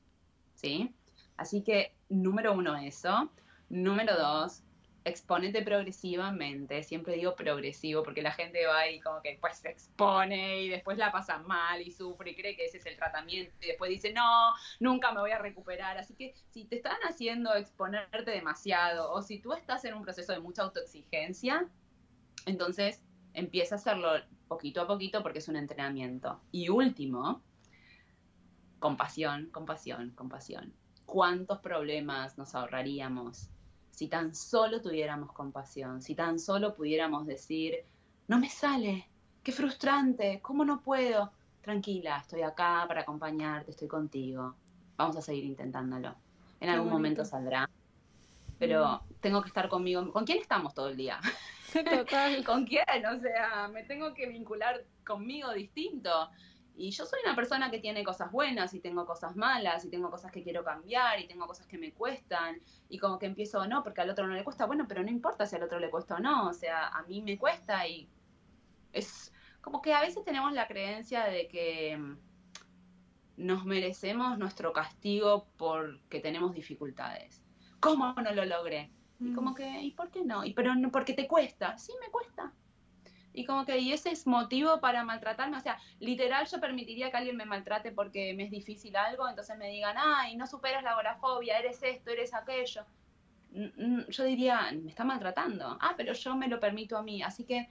[0.57, 0.95] ¿Sí?
[1.39, 3.31] Así que, número uno, eso.
[3.71, 4.63] Número dos,
[5.05, 6.83] exponete progresivamente.
[6.83, 10.99] Siempre digo progresivo porque la gente va y como que después se expone y después
[10.99, 14.13] la pasa mal y sufre y cree que ese es el tratamiento y después dice,
[14.13, 15.97] no, nunca me voy a recuperar.
[15.97, 20.35] Así que si te están haciendo exponerte demasiado o si tú estás en un proceso
[20.35, 21.67] de mucha autoexigencia,
[22.47, 23.03] entonces,
[23.35, 24.09] empieza a hacerlo
[24.49, 26.41] poquito a poquito porque es un entrenamiento.
[26.53, 27.43] Y último,
[28.79, 30.73] compasión, compasión, compasión.
[31.05, 33.51] ¿Cuántos problemas nos ahorraríamos
[33.91, 36.01] si tan solo tuviéramos compasión?
[36.03, 37.85] Si tan solo pudiéramos decir,
[38.29, 39.09] no me sale,
[39.43, 41.33] qué frustrante, ¿cómo no puedo?
[41.63, 44.55] Tranquila, estoy acá para acompañarte, estoy contigo.
[44.97, 46.15] Vamos a seguir intentándolo.
[46.61, 47.69] En algún momento saldrá.
[48.59, 49.15] Pero mm.
[49.21, 50.11] tengo que estar conmigo.
[50.13, 51.21] ¿Con quién estamos todo el día?
[51.85, 52.45] Total.
[52.45, 53.07] ¿Con quién?
[53.07, 56.31] O sea, me tengo que vincular conmigo distinto.
[56.79, 60.11] Y yo soy una persona que tiene cosas buenas y tengo cosas malas y tengo
[60.11, 62.61] cosas que quiero cambiar y tengo cosas que me cuestan
[62.91, 65.47] y como que empiezo, no, porque al otro no le cuesta, bueno, pero no importa
[65.47, 68.11] si al otro le cuesta o no, o sea, a mí me cuesta y
[68.93, 71.99] es como que a veces tenemos la creencia de que
[73.39, 77.43] nos merecemos nuestro castigo porque tenemos dificultades.
[77.81, 78.91] ¿Cómo no lo logré?
[79.19, 79.55] Y como mm.
[79.55, 80.45] que, ¿y por qué no?
[80.45, 81.79] Y pero no, porque te cuesta.
[81.79, 82.53] Sí, me cuesta.
[83.33, 85.59] Y como que, y ese es motivo para maltratarme.
[85.59, 89.59] O sea, literal yo permitiría que alguien me maltrate porque me es difícil algo, entonces
[89.59, 92.87] me digan, ay, no superas la agorafobia, eres esto, eres aquello.
[94.09, 95.77] Yo diría, me está maltratando.
[95.81, 97.23] Ah, pero yo me lo permito a mí.
[97.23, 97.71] Así que,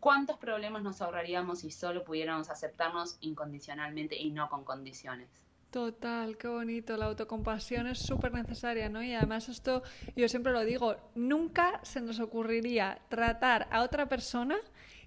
[0.00, 5.49] ¿cuántos problemas nos ahorraríamos si solo pudiéramos aceptarnos incondicionalmente y no con condiciones?
[5.70, 6.96] Total, qué bonito.
[6.96, 9.02] La autocompasión es súper necesaria, ¿no?
[9.02, 9.84] Y además esto,
[10.16, 14.56] yo siempre lo digo, nunca se nos ocurriría tratar a otra persona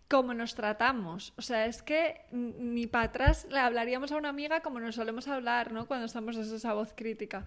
[0.08, 1.34] como nos tratamos.
[1.38, 5.28] O sea, es que ni para atrás le hablaríamos a una amiga como nos solemos
[5.28, 5.86] hablar, ¿no?
[5.86, 7.46] Cuando estamos en esa voz crítica.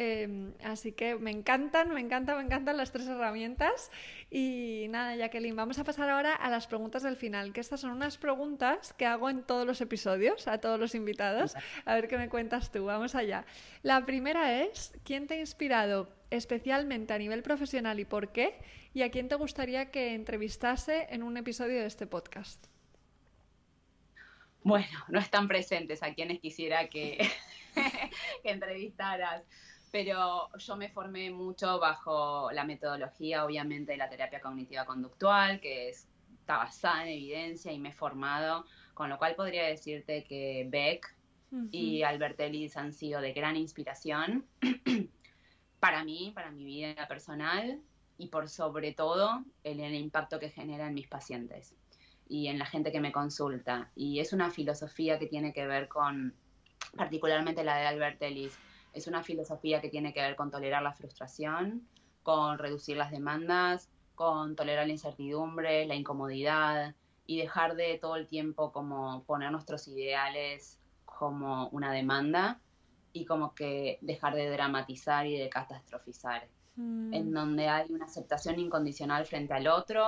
[0.00, 3.90] Em, así que me encantan, me encantan, me encantan las tres herramientas.
[4.30, 7.90] Y nada, Jacqueline, vamos a pasar ahora a las preguntas del final, que estas son
[7.90, 11.56] unas preguntas que hago en todos los episodios, a todos los invitados.
[11.84, 13.44] A ver qué me cuentas tú, vamos allá.
[13.82, 18.56] La primera es, ¿quién te ha inspirado especialmente a nivel profesional y por qué?
[18.94, 22.68] ¿Y a quién te gustaría que entrevistase en un episodio de este podcast?
[24.62, 27.18] Bueno, no están presentes a quienes quisiera que,
[28.44, 29.42] que entrevistaras
[29.90, 35.88] pero yo me formé mucho bajo la metodología, obviamente, de la terapia cognitiva conductual, que
[35.88, 38.64] está basada en evidencia y me he formado,
[38.94, 41.14] con lo cual podría decirte que Beck
[41.70, 44.44] y Albert Ellis han sido de gran inspiración
[45.80, 47.80] para mí, para mi vida personal
[48.18, 51.74] y por sobre todo el, el impacto que genera en mis pacientes
[52.28, 53.90] y en la gente que me consulta.
[53.94, 56.34] Y es una filosofía que tiene que ver con,
[56.96, 58.58] particularmente la de Albert Ellis,
[58.92, 61.86] es una filosofía que tiene que ver con tolerar la frustración,
[62.22, 66.94] con reducir las demandas, con tolerar la incertidumbre, la incomodidad
[67.26, 72.60] y dejar de todo el tiempo como poner nuestros ideales como una demanda
[73.12, 77.32] y como que dejar de dramatizar y de catastrofizar, en mm.
[77.32, 80.04] donde hay una aceptación incondicional frente al otro,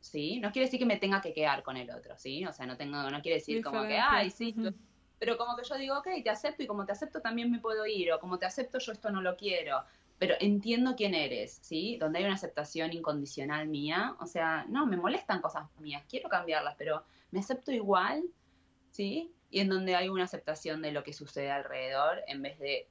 [0.00, 0.40] ¿sí?
[0.40, 2.44] No quiere decir que me tenga que quedar con el otro, ¿sí?
[2.46, 4.54] O sea, no tengo, no quiere decir como que, ay, sí,
[5.22, 7.86] pero como que yo digo, ok, te acepto y como te acepto también me puedo
[7.86, 9.84] ir, o como te acepto yo esto no lo quiero,
[10.18, 11.96] pero entiendo quién eres, ¿sí?
[11.96, 16.74] Donde hay una aceptación incondicional mía, o sea, no, me molestan cosas mías, quiero cambiarlas,
[16.76, 18.24] pero me acepto igual,
[18.90, 19.30] ¿sí?
[19.48, 22.88] Y en donde hay una aceptación de lo que sucede alrededor en vez de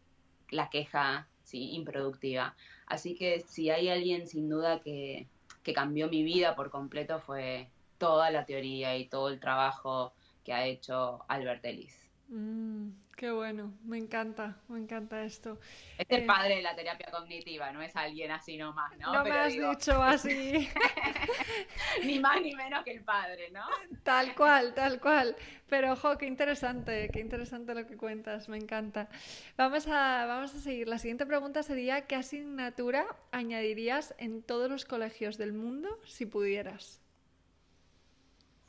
[0.52, 1.72] la queja, ¿sí?
[1.74, 2.56] Improductiva.
[2.86, 5.28] Así que si hay alguien sin duda que,
[5.64, 10.14] que cambió mi vida por completo fue toda la teoría y todo el trabajo
[10.46, 12.01] que ha hecho Albert Ellis.
[12.32, 15.60] Mm, qué bueno, me encanta, me encanta esto.
[15.98, 19.14] Es el eh, padre de la terapia cognitiva, no es alguien así nomás, ¿no?
[19.14, 20.70] No me has dicho así.
[22.06, 23.66] ni más ni menos que el padre, ¿no?
[24.04, 25.36] Tal cual, tal cual.
[25.68, 29.10] Pero, ojo, qué interesante, qué interesante lo que cuentas, me encanta.
[29.58, 30.88] Vamos a, vamos a seguir.
[30.88, 37.02] La siguiente pregunta sería, ¿qué asignatura añadirías en todos los colegios del mundo si pudieras?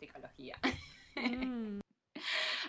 [0.01, 0.59] Psicología.
[1.15, 1.83] Mm.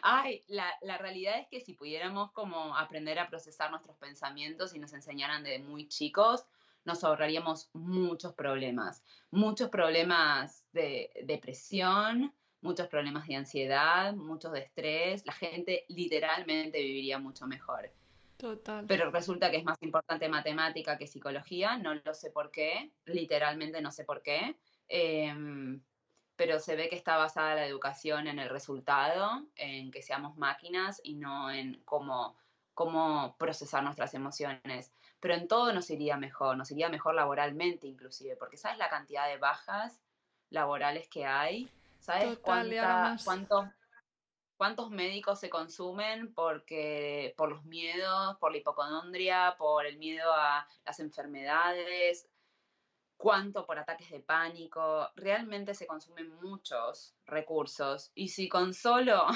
[0.06, 4.80] Ay, la, la, realidad es que si pudiéramos como aprender a procesar nuestros pensamientos y
[4.80, 6.44] nos enseñaran de muy chicos,
[6.84, 9.02] nos ahorraríamos muchos problemas,
[9.32, 17.18] muchos problemas de depresión, muchos problemas de ansiedad, muchos de estrés, la gente literalmente viviría
[17.18, 17.90] mucho mejor.
[18.36, 18.84] Total.
[18.86, 23.82] Pero resulta que es más importante matemática que psicología, no lo sé por qué, literalmente
[23.82, 24.58] no sé por qué.
[24.90, 25.34] Eh,
[26.46, 31.00] pero se ve que está basada la educación en el resultado, en que seamos máquinas
[31.02, 32.36] y no en cómo,
[32.74, 34.92] cómo procesar nuestras emociones.
[35.22, 39.30] Pero en todo nos iría mejor, nos iría mejor laboralmente inclusive, porque sabes la cantidad
[39.30, 40.02] de bajas
[40.50, 41.70] laborales que hay,
[42.02, 43.70] sabes cuántos,
[44.58, 50.68] cuántos médicos se consumen porque por los miedos, por la hipocondria, por el miedo a
[50.86, 52.28] las enfermedades,
[53.24, 55.10] cuánto por ataques de pánico.
[55.16, 58.12] Realmente se consumen muchos recursos.
[58.16, 59.28] Y si con solo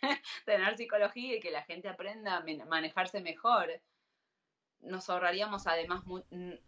[0.46, 3.82] tener psicología y que la gente aprenda a manejarse mejor,
[4.80, 6.02] nos ahorraríamos además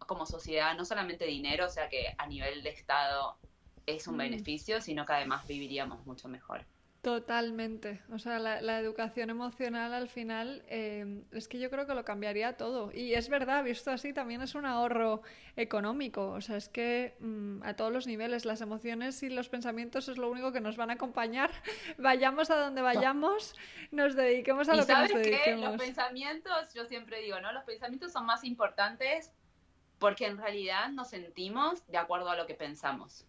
[0.07, 3.39] como sociedad no solamente dinero, o sea que a nivel de Estado
[3.87, 4.19] es un mm.
[4.19, 6.67] beneficio, sino que además viviríamos mucho mejor.
[7.07, 8.03] Totalmente.
[8.11, 12.57] O sea, la, educación emocional al final em, es que yo creo que lo cambiaría
[12.57, 12.91] todo.
[12.93, 15.23] Y es verdad, visto así, también es un ahorro
[15.55, 16.33] económico.
[16.33, 20.19] O sea, es que mm, a todos los niveles las emociones y los pensamientos es
[20.19, 21.53] lo único que nos van a acompañar.
[21.97, 23.55] vayamos a donde vayamos,
[23.93, 25.77] nos dediquemos a lo que nos dediquemos.
[25.77, 27.53] Los pensamientos, yo siempre digo, ¿no?
[27.53, 29.31] Los pensamientos son más importantes
[30.01, 33.25] porque en realidad nos sentimos de acuerdo a lo que pensamos.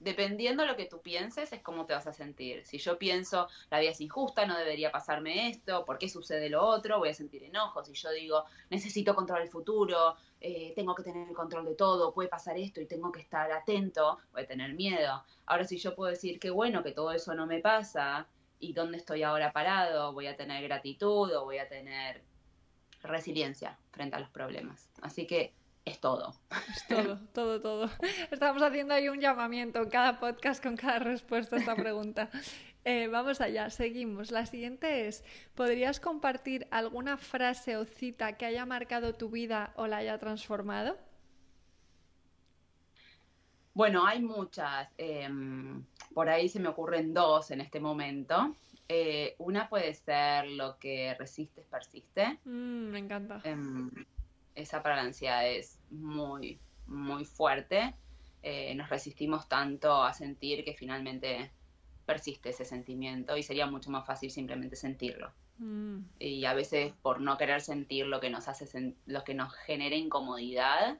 [0.00, 2.64] Dependiendo de lo que tú pienses, es cómo te vas a sentir.
[2.64, 6.64] Si yo pienso, la vida es injusta, no debería pasarme esto, ¿por qué sucede lo
[6.64, 6.98] otro?
[6.98, 7.84] Voy a sentir enojo.
[7.84, 12.14] Si yo digo, necesito controlar el futuro, eh, tengo que tener el control de todo,
[12.14, 15.22] puede pasar esto y tengo que estar atento, voy a tener miedo.
[15.44, 18.26] Ahora, si yo puedo decir que bueno, que todo eso no me pasa
[18.60, 22.22] y dónde estoy ahora parado, voy a tener gratitud o voy a tener
[23.02, 24.88] resiliencia frente a los problemas.
[25.02, 25.52] Así que
[25.84, 26.34] es todo.
[26.70, 27.90] Es todo, todo, todo.
[28.30, 32.30] Estamos haciendo ahí un llamamiento en cada podcast con cada respuesta a esta pregunta.
[32.84, 34.30] Eh, vamos allá, seguimos.
[34.30, 35.24] La siguiente es,
[35.54, 40.96] ¿podrías compartir alguna frase o cita que haya marcado tu vida o la haya transformado?
[43.74, 44.88] Bueno, hay muchas.
[44.98, 48.54] Em, por ahí se me ocurren dos en este momento.
[48.88, 52.38] Eh, una puede ser lo que resistes, persiste.
[52.44, 53.42] Mm, me encanta.
[54.54, 57.94] Esa para la ansiedad es muy, muy fuerte.
[58.42, 61.50] Eh, nos resistimos tanto a sentir que finalmente
[62.04, 65.32] persiste ese sentimiento y sería mucho más fácil simplemente sentirlo.
[65.58, 66.00] Mm.
[66.18, 69.96] Y a veces por no querer sentir lo que nos hace lo que nos genera
[69.96, 70.98] incomodidad,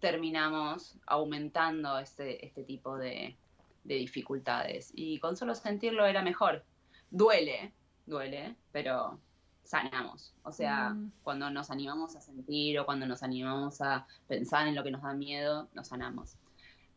[0.00, 3.36] terminamos aumentando este, este tipo de,
[3.84, 4.90] de dificultades.
[4.94, 6.64] Y con solo sentirlo era mejor.
[7.10, 7.72] Duele,
[8.06, 9.20] duele, pero
[9.64, 10.34] sanamos.
[10.42, 11.12] O sea, mm.
[11.22, 15.02] cuando nos animamos a sentir o cuando nos animamos a pensar en lo que nos
[15.02, 16.36] da miedo, nos sanamos.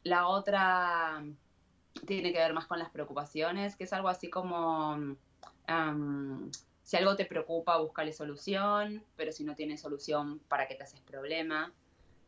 [0.03, 1.23] La otra
[2.05, 5.15] tiene que ver más con las preocupaciones, que es algo así como,
[6.83, 11.01] si algo te preocupa, búscale solución, pero si no tienes solución, ¿para qué te haces
[11.01, 11.73] problema?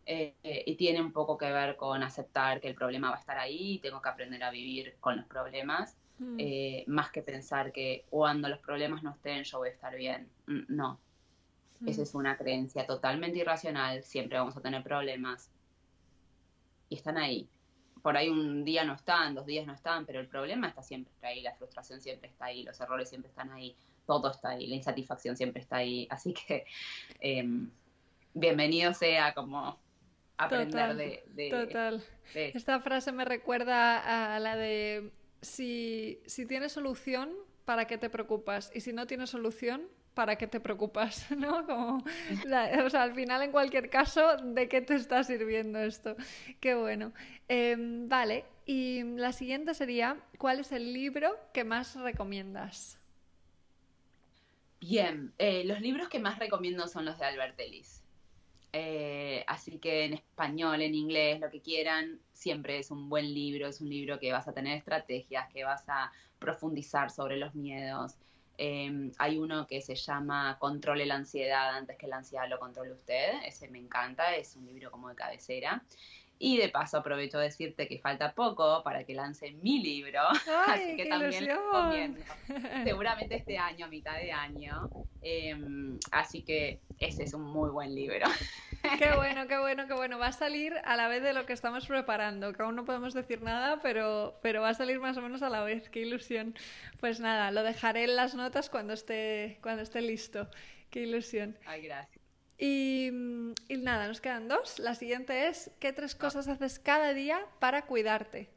[0.05, 3.37] Eh, y tiene un poco que ver con aceptar que el problema va a estar
[3.37, 6.35] ahí y tengo que aprender a vivir con los problemas Mm.
[6.37, 10.29] Eh, más que pensar que cuando los problemas no estén yo voy a estar bien.
[10.47, 10.99] Mm, no,
[11.85, 12.03] esa mm.
[12.03, 15.49] es una creencia totalmente irracional, siempre vamos a tener problemas
[16.89, 17.47] y están ahí.
[18.01, 21.13] Por ahí un día no están, dos días no están, pero el problema está siempre
[21.21, 24.75] ahí, la frustración siempre está ahí, los errores siempre están ahí, todo está ahí, la
[24.75, 26.07] insatisfacción siempre está ahí.
[26.09, 26.65] Así que
[27.19, 27.69] em,
[28.33, 29.79] bienvenido sea como
[30.37, 32.03] aprender de, Total.
[32.33, 35.11] Esta frase me recuerda a la de
[35.41, 37.31] si, si tienes solución,
[37.65, 38.71] ¿para qué te preocupas?
[38.73, 39.83] Y si no tienes solución,
[40.13, 41.29] ¿para qué te preocupas?
[41.37, 41.65] ¿No?
[41.65, 46.15] Como, o sea, al final, en cualquier caso, ¿de qué te está sirviendo esto?
[46.59, 47.13] Qué bueno.
[47.47, 52.99] Em, vale, y la siguiente sería, ¿cuál es el libro que más recomiendas?
[54.79, 58.03] Bien, eh, los libros que más recomiendo son los de Albert Ellis.
[58.71, 63.67] Eh, así que en español, en inglés, lo que quieran, siempre es un buen libro,
[63.67, 68.15] es un libro que vas a tener estrategias, que vas a profundizar sobre los miedos.
[68.57, 72.93] Em, hay uno que se llama Controle la ansiedad antes que la ansiedad lo controle
[72.93, 75.83] usted, ese me encanta, es un libro como de cabecera.
[76.41, 80.21] Y de paso aprovecho a decirte que falta poco para que lance mi libro,
[80.67, 82.21] así que también lo recomiendo.
[82.85, 84.89] Seguramente este año, a mitad de año.
[85.21, 88.25] Em, así que ese es un muy buen libro.
[88.97, 90.19] Qué bueno, qué bueno, qué bueno.
[90.19, 93.13] Va a salir a la vez de lo que estamos preparando, que aún no podemos
[93.13, 95.89] decir nada, pero, pero va a salir más o menos a la vez.
[95.89, 96.55] Qué ilusión.
[96.99, 100.49] Pues nada, lo dejaré en las notas cuando esté, cuando esté listo.
[100.89, 101.57] Qué ilusión.
[101.65, 102.23] Ay, gracias.
[102.57, 103.09] Y,
[103.69, 104.79] nada, nos quedan dos.
[104.79, 106.19] La siguiente es, ¿qué tres ah.
[106.19, 108.49] cosas haces cada día para cuidarte?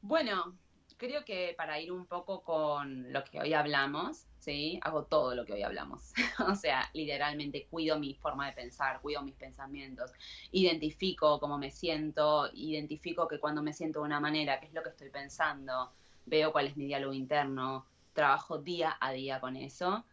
[0.00, 0.56] Bueno,
[0.96, 4.80] creo que para ir un poco con lo que hoy hablamos, ¿sí?
[4.82, 6.12] Hago todo lo que hoy hablamos.
[6.48, 10.12] o sea, literalmente cuido mi forma de pensar, cuido mis pensamientos,
[10.50, 14.82] identifico cómo me siento, identifico que cuando me siento de una manera, qué es lo
[14.82, 15.92] que estoy pensando,
[16.26, 20.04] veo cuál es mi diálogo interno, trabajo día a día con eso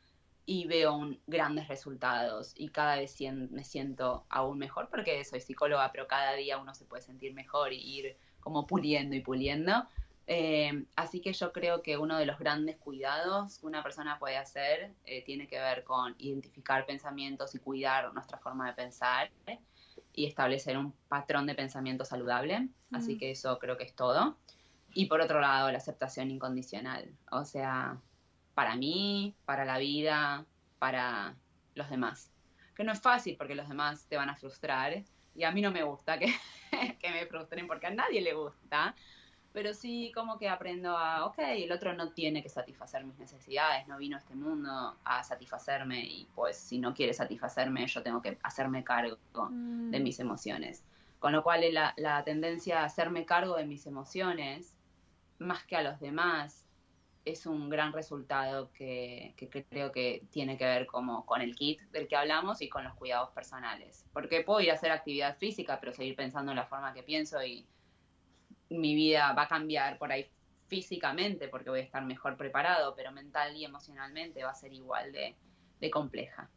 [0.45, 3.17] y veo grandes resultados y cada vez
[3.51, 7.73] me siento aún mejor porque soy psicóloga, pero cada día uno se puede sentir mejor
[7.73, 9.86] y ir como puliendo y puliendo.
[10.30, 14.36] Eh, así que yo creo que uno de los grandes cuidados que una persona puede
[14.36, 19.32] hacer eh, tiene que ver con identificar pensamientos y cuidar nuestra forma de pensar
[20.11, 22.67] y establecer un patrón de pensamiento saludable.
[22.91, 23.19] Así mm.
[23.19, 24.38] que eso creo que es todo.
[24.93, 27.09] Y por otro lado, la aceptación incondicional.
[27.32, 27.97] O sea,
[28.53, 30.45] para mí, para la vida,
[30.80, 31.36] para
[31.75, 32.32] los demás.
[32.75, 35.03] Que no es fácil porque los demás te van a frustrar
[35.36, 36.34] y a mí no me gusta que,
[36.99, 38.95] que me frustren porque a nadie le gusta.
[39.53, 43.87] Pero sí como que aprendo a, ok, el otro no tiene que satisfacer mis necesidades,
[43.87, 48.21] no vino a este mundo a satisfacerme y pues si no quiere satisfacerme yo tengo
[48.21, 49.89] que hacerme cargo mm.
[49.89, 50.83] de mis emociones.
[51.19, 54.75] Con lo cual la, la tendencia a hacerme cargo de mis emociones
[55.39, 56.67] más que a los demás
[57.27, 59.33] es un gran resultado que,
[59.69, 62.93] creo que tiene que ver como con el kit del que hablamos y con los
[62.95, 64.05] cuidados personales.
[64.13, 67.43] Porque puedo ir a hacer actividad física, pero seguir pensando en la forma que pienso
[67.43, 67.65] y
[68.70, 70.30] mi vida va a cambiar por ahí
[70.68, 75.11] físicamente porque voy a estar mejor preparado, pero mental y emocionalmente va a ser igual
[75.11, 75.36] de,
[75.80, 76.49] de compleja.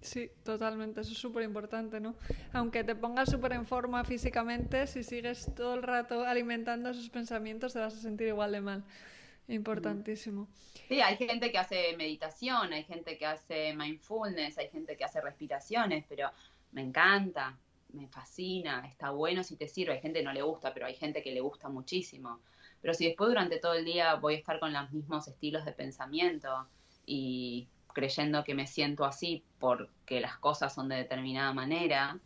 [0.00, 2.16] Sí, totalmente, eso es súper importante, ¿no?
[2.52, 7.72] Aunque te pongas súper en forma físicamente, si sigues todo el rato alimentando esos pensamientos
[7.72, 8.84] te vas a sentir igual de mal.
[9.46, 10.48] Importantísimo.
[10.88, 15.20] Sí, hay gente que hace meditación, hay gente que hace mindfulness, hay gente que hace
[15.20, 16.30] respiraciones, pero
[16.72, 17.56] me encanta,
[17.92, 19.94] me fascina, está bueno si te sirve.
[19.94, 22.40] Hay gente que no le gusta, pero hay gente que le gusta muchísimo.
[22.80, 25.72] Pero si después durante todo el día voy a estar con los mismos estilos de
[25.72, 26.66] pensamiento
[27.06, 32.18] y creyendo que me siento así porque las cosas son de determinada manera,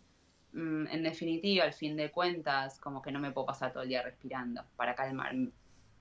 [0.52, 3.88] mm, en definitiva, al fin de cuentas, como que no me puedo pasar todo el
[3.88, 5.34] día respirando para calmar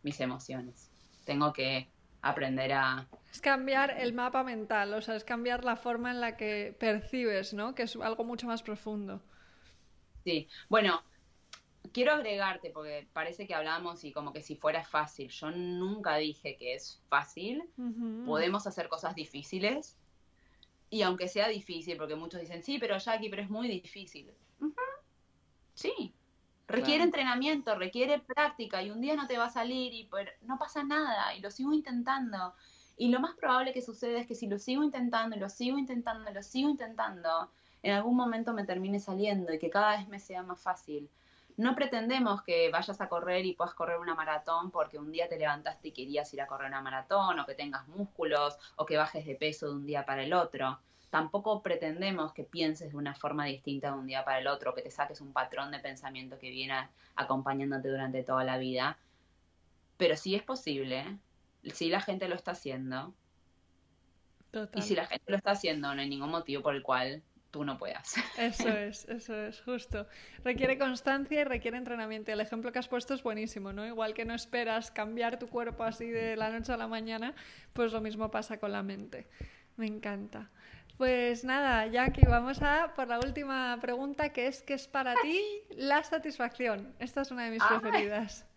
[0.03, 0.91] mis emociones
[1.25, 1.89] tengo que
[2.21, 3.07] aprender a...
[3.31, 7.53] Es cambiar el mapa mental, o sea, es cambiar la forma en la que percibes,
[7.53, 7.75] ¿no?
[7.75, 9.21] Que es algo mucho más profundo.
[10.25, 11.01] Sí, bueno,
[11.93, 16.57] quiero agregarte, porque parece que hablamos y como que si fuera fácil, yo nunca dije
[16.57, 17.63] que es fácil,
[18.25, 19.97] podemos hacer cosas difíciles,
[20.89, 24.31] y aunque sea difícil, porque muchos dicen, sí, pero Jackie, pero es muy difícil.
[25.73, 26.13] Sí,
[26.67, 30.57] Requiere entrenamiento, requiere práctica y un día no te va a salir y pues, no
[30.57, 32.55] pasa nada y lo sigo intentando.
[32.97, 36.31] Y lo más probable que suceda es que si lo sigo intentando lo sigo intentando
[36.31, 37.51] lo sigo intentando,
[37.85, 41.07] en algún momento me termine saliendo y que cada vez me sea más fácil.
[41.55, 45.37] No pretendemos que vayas a correr y puedas correr una maratón porque un día te
[45.37, 49.23] levantaste y querías ir a correr una maratón o que tengas músculos o que bajes
[49.25, 50.79] de peso de un día para el otro
[51.11, 54.81] tampoco pretendemos que pienses de una forma distinta de un día para el otro, que
[54.81, 58.97] te saques un patrón de pensamiento que viene acompañándote durante toda la vida.
[59.95, 61.17] Pero sí es posible,
[61.73, 63.13] si la gente lo está haciendo.
[64.73, 67.23] Y si la gente lo está haciendo, no hay ningún motivo por el cual
[67.55, 68.15] tú no puedas.
[68.37, 70.05] Eso es, eso es, justo.
[70.43, 72.33] Requiere constancia y requiere entrenamiento.
[72.33, 73.87] El ejemplo que has puesto es buenísimo, ¿no?
[73.87, 77.33] Igual que no esperas cambiar tu cuerpo así de la noche a la mañana,
[77.71, 79.29] pues lo mismo pasa con la mente.
[79.77, 80.49] Me encanta.
[80.97, 85.41] Pues nada, Jackie, vamos a por la última pregunta, que es ¿qué es para ti
[85.69, 86.93] la satisfacción?
[86.99, 88.45] Esta es una de mis preferidas.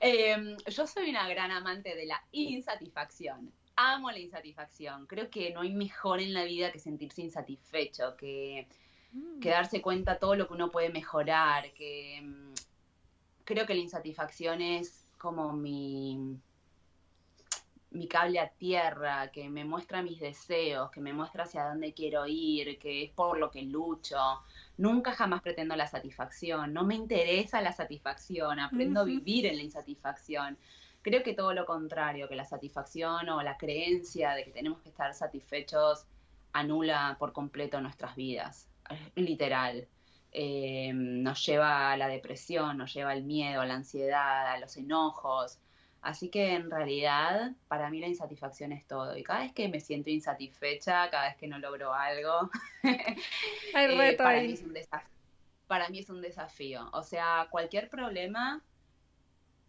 [0.00, 3.52] Em, yo soy una gran amante de la insatisfacción.
[3.76, 5.06] Amo la insatisfacción.
[5.06, 8.68] Creo que no hay mejor en la vida que sentirse insatisfecho, que,
[9.12, 9.40] mm.
[9.40, 12.54] darse cuenta todo lo que uno puede mejorar, que mm,
[13.44, 16.38] creo que la insatisfacción es como mi
[17.94, 22.26] mi cable a tierra, que me muestra mis deseos, que me muestra hacia dónde quiero
[22.26, 24.18] ir, que es por lo que lucho.
[24.76, 29.62] Nunca jamás pretendo la satisfacción, no me interesa la satisfacción, aprendo a vivir en la
[29.62, 30.58] insatisfacción.
[31.04, 34.88] Creo que todo lo contrario, que la satisfacción o la creencia de que tenemos que
[34.88, 36.06] estar satisfechos
[36.52, 38.68] anula por completo nuestras vidas,
[39.14, 39.86] literal.
[40.32, 44.76] Eh, nos lleva a la depresión, nos lleva al miedo, a la ansiedad, a los
[44.76, 45.60] enojos,
[46.04, 49.16] Así que en realidad para mí la insatisfacción es todo.
[49.16, 52.50] Y cada vez que me siento insatisfecha, cada vez que no logro algo,
[52.82, 54.74] eh, para, Mí es un
[55.66, 56.90] para mí es un desafío.
[56.92, 58.62] O sea, cualquier problema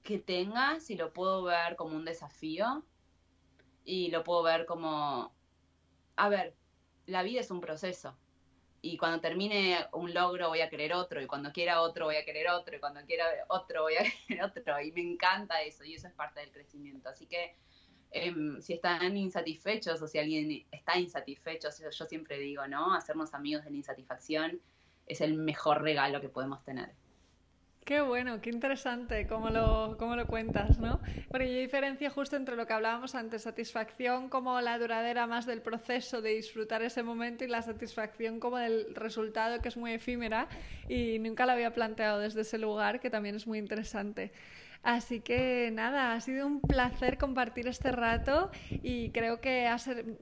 [0.06, 2.86] que tenga, si lo puedo ver como un desafío
[3.84, 5.34] y lo puedo ver como,
[6.16, 6.56] a ver,
[7.08, 8.16] la vida es un proceso
[8.86, 12.24] y cuando termine un logro voy a querer otro, y cuando quiera otro voy a
[12.24, 15.96] querer otro, y cuando quiera otro voy a querer otro, y me encanta eso, y
[15.96, 17.10] eso es parte del crecimiento.
[17.10, 17.56] Así que
[18.12, 22.94] em, si están insatisfechos o si alguien está insatisfecho, yo siempre digo, ¿no?
[22.94, 24.62] Hacernos amigos de la insatisfacción
[25.08, 26.94] es el mejor regalo que podemos tener.
[27.86, 31.04] Qué bueno, qué interesante cómo lo, cómo lo cuentas, ¿no?
[31.30, 35.62] Porque yo diferencia justo entre lo que hablábamos antes, satisfacción como la duradera más del
[35.62, 40.50] proceso de disfrutar ese momento y la satisfacción como del resultado que es muy efímera
[40.88, 44.32] y nunca lo había planteado desde ese lugar que también es muy interesante.
[44.86, 49.68] Así que nada, ha sido un placer compartir este rato y creo que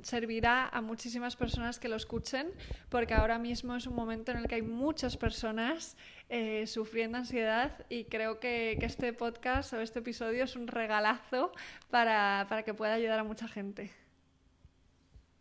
[0.03, 2.47] servirá a muchísimas personas que lo escuchen,
[2.87, 5.97] porque ahora mismo es un momento en el que hay muchas personas
[6.29, 11.51] eh, sufriendo ansiedad y creo que, este podcast o este episodio es un regalazo
[11.89, 14.02] para que pueda ayudar a mucha gente.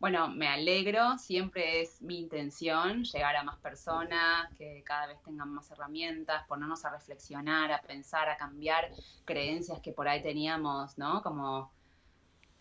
[0.03, 5.51] Bueno, me alegro, siempre es mi intención llegar a más personas, que cada vez tengan
[5.51, 8.91] más herramientas, ponernos a reflexionar, a pensar, a cambiar
[9.25, 11.23] creencias que por ahí teníamos, ¿no?
[11.23, 11.71] Como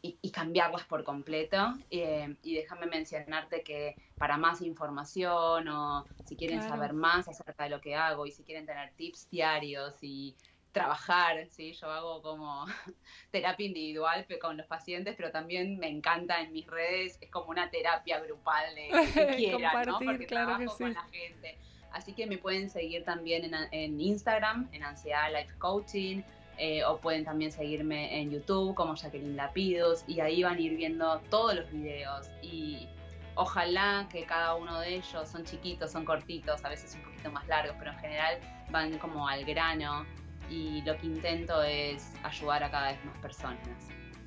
[0.04, 1.74] y, cambiarlas por completo.
[1.90, 7.72] Eh, y déjame mencionarte que para más información o si quieren saber más acerca de
[7.72, 10.36] lo que hago y si quieren tener tips diarios y
[10.72, 11.74] trabajar, ¿sí?
[11.74, 12.66] Yo hago como
[13.32, 17.70] terapia individual con los pacientes, pero también me encanta en mis redes, es como una
[17.70, 20.00] terapia grupal de que quieran, ¿no?
[20.00, 21.58] Porque claro trabajo con la gente.
[21.92, 26.22] Así que me pueden seguir también en, Instagram, en Ansiedad Life Coaching,
[26.58, 30.78] eh, o pueden también seguirme en YouTube como Jacqueline Lapidos, y ahí van a ir
[30.78, 32.30] viendo todos los videos.
[32.42, 32.88] Y
[33.36, 37.46] ojalá que cada uno de ellos son chiquitos, son cortitos, a veces un poquito más
[37.50, 40.06] largos, pero en general van como al grano
[40.52, 43.58] y lo que intento es ayudar a cada vez más personas.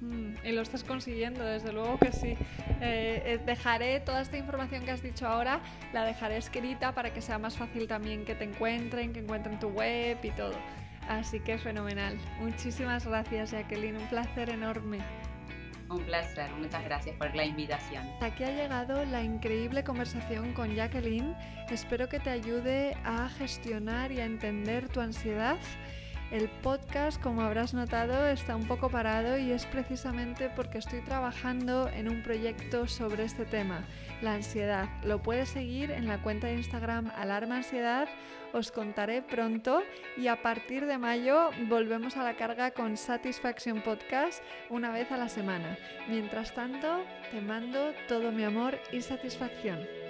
[0.00, 2.36] Mm, y lo estás consiguiendo, desde luego que sí.
[2.80, 5.60] Eh, eh, dejaré toda esta información que has dicho ahora,
[5.92, 9.68] la dejaré escrita para que sea más fácil también que te encuentren, que encuentren tu
[9.68, 10.54] web y todo.
[11.08, 12.16] Así que fenomenal.
[12.40, 13.96] Muchísimas gracias, Jacqueline.
[13.96, 14.98] Un placer enorme.
[15.90, 18.02] Un placer, muchas gracias por la invitación.
[18.22, 21.36] Aquí ha llegado la increíble conversación con Jacqueline.
[21.68, 25.58] Espero que te ayude a gestionar y a entender tu ansiedad
[26.34, 31.88] el podcast, como habrás notado, está un poco parado y es precisamente porque estoy trabajando
[31.88, 33.84] en un proyecto sobre este tema,
[34.20, 34.88] la ansiedad.
[35.04, 38.08] Lo puedes seguir en la cuenta de Instagram Alarma Ansiedad,
[38.52, 39.84] os contaré pronto
[40.16, 45.16] y a partir de mayo volvemos a la carga con Satisfaction Podcast una vez a
[45.16, 45.78] la semana.
[46.08, 50.03] Mientras tanto, te mando todo mi amor y satisfacción.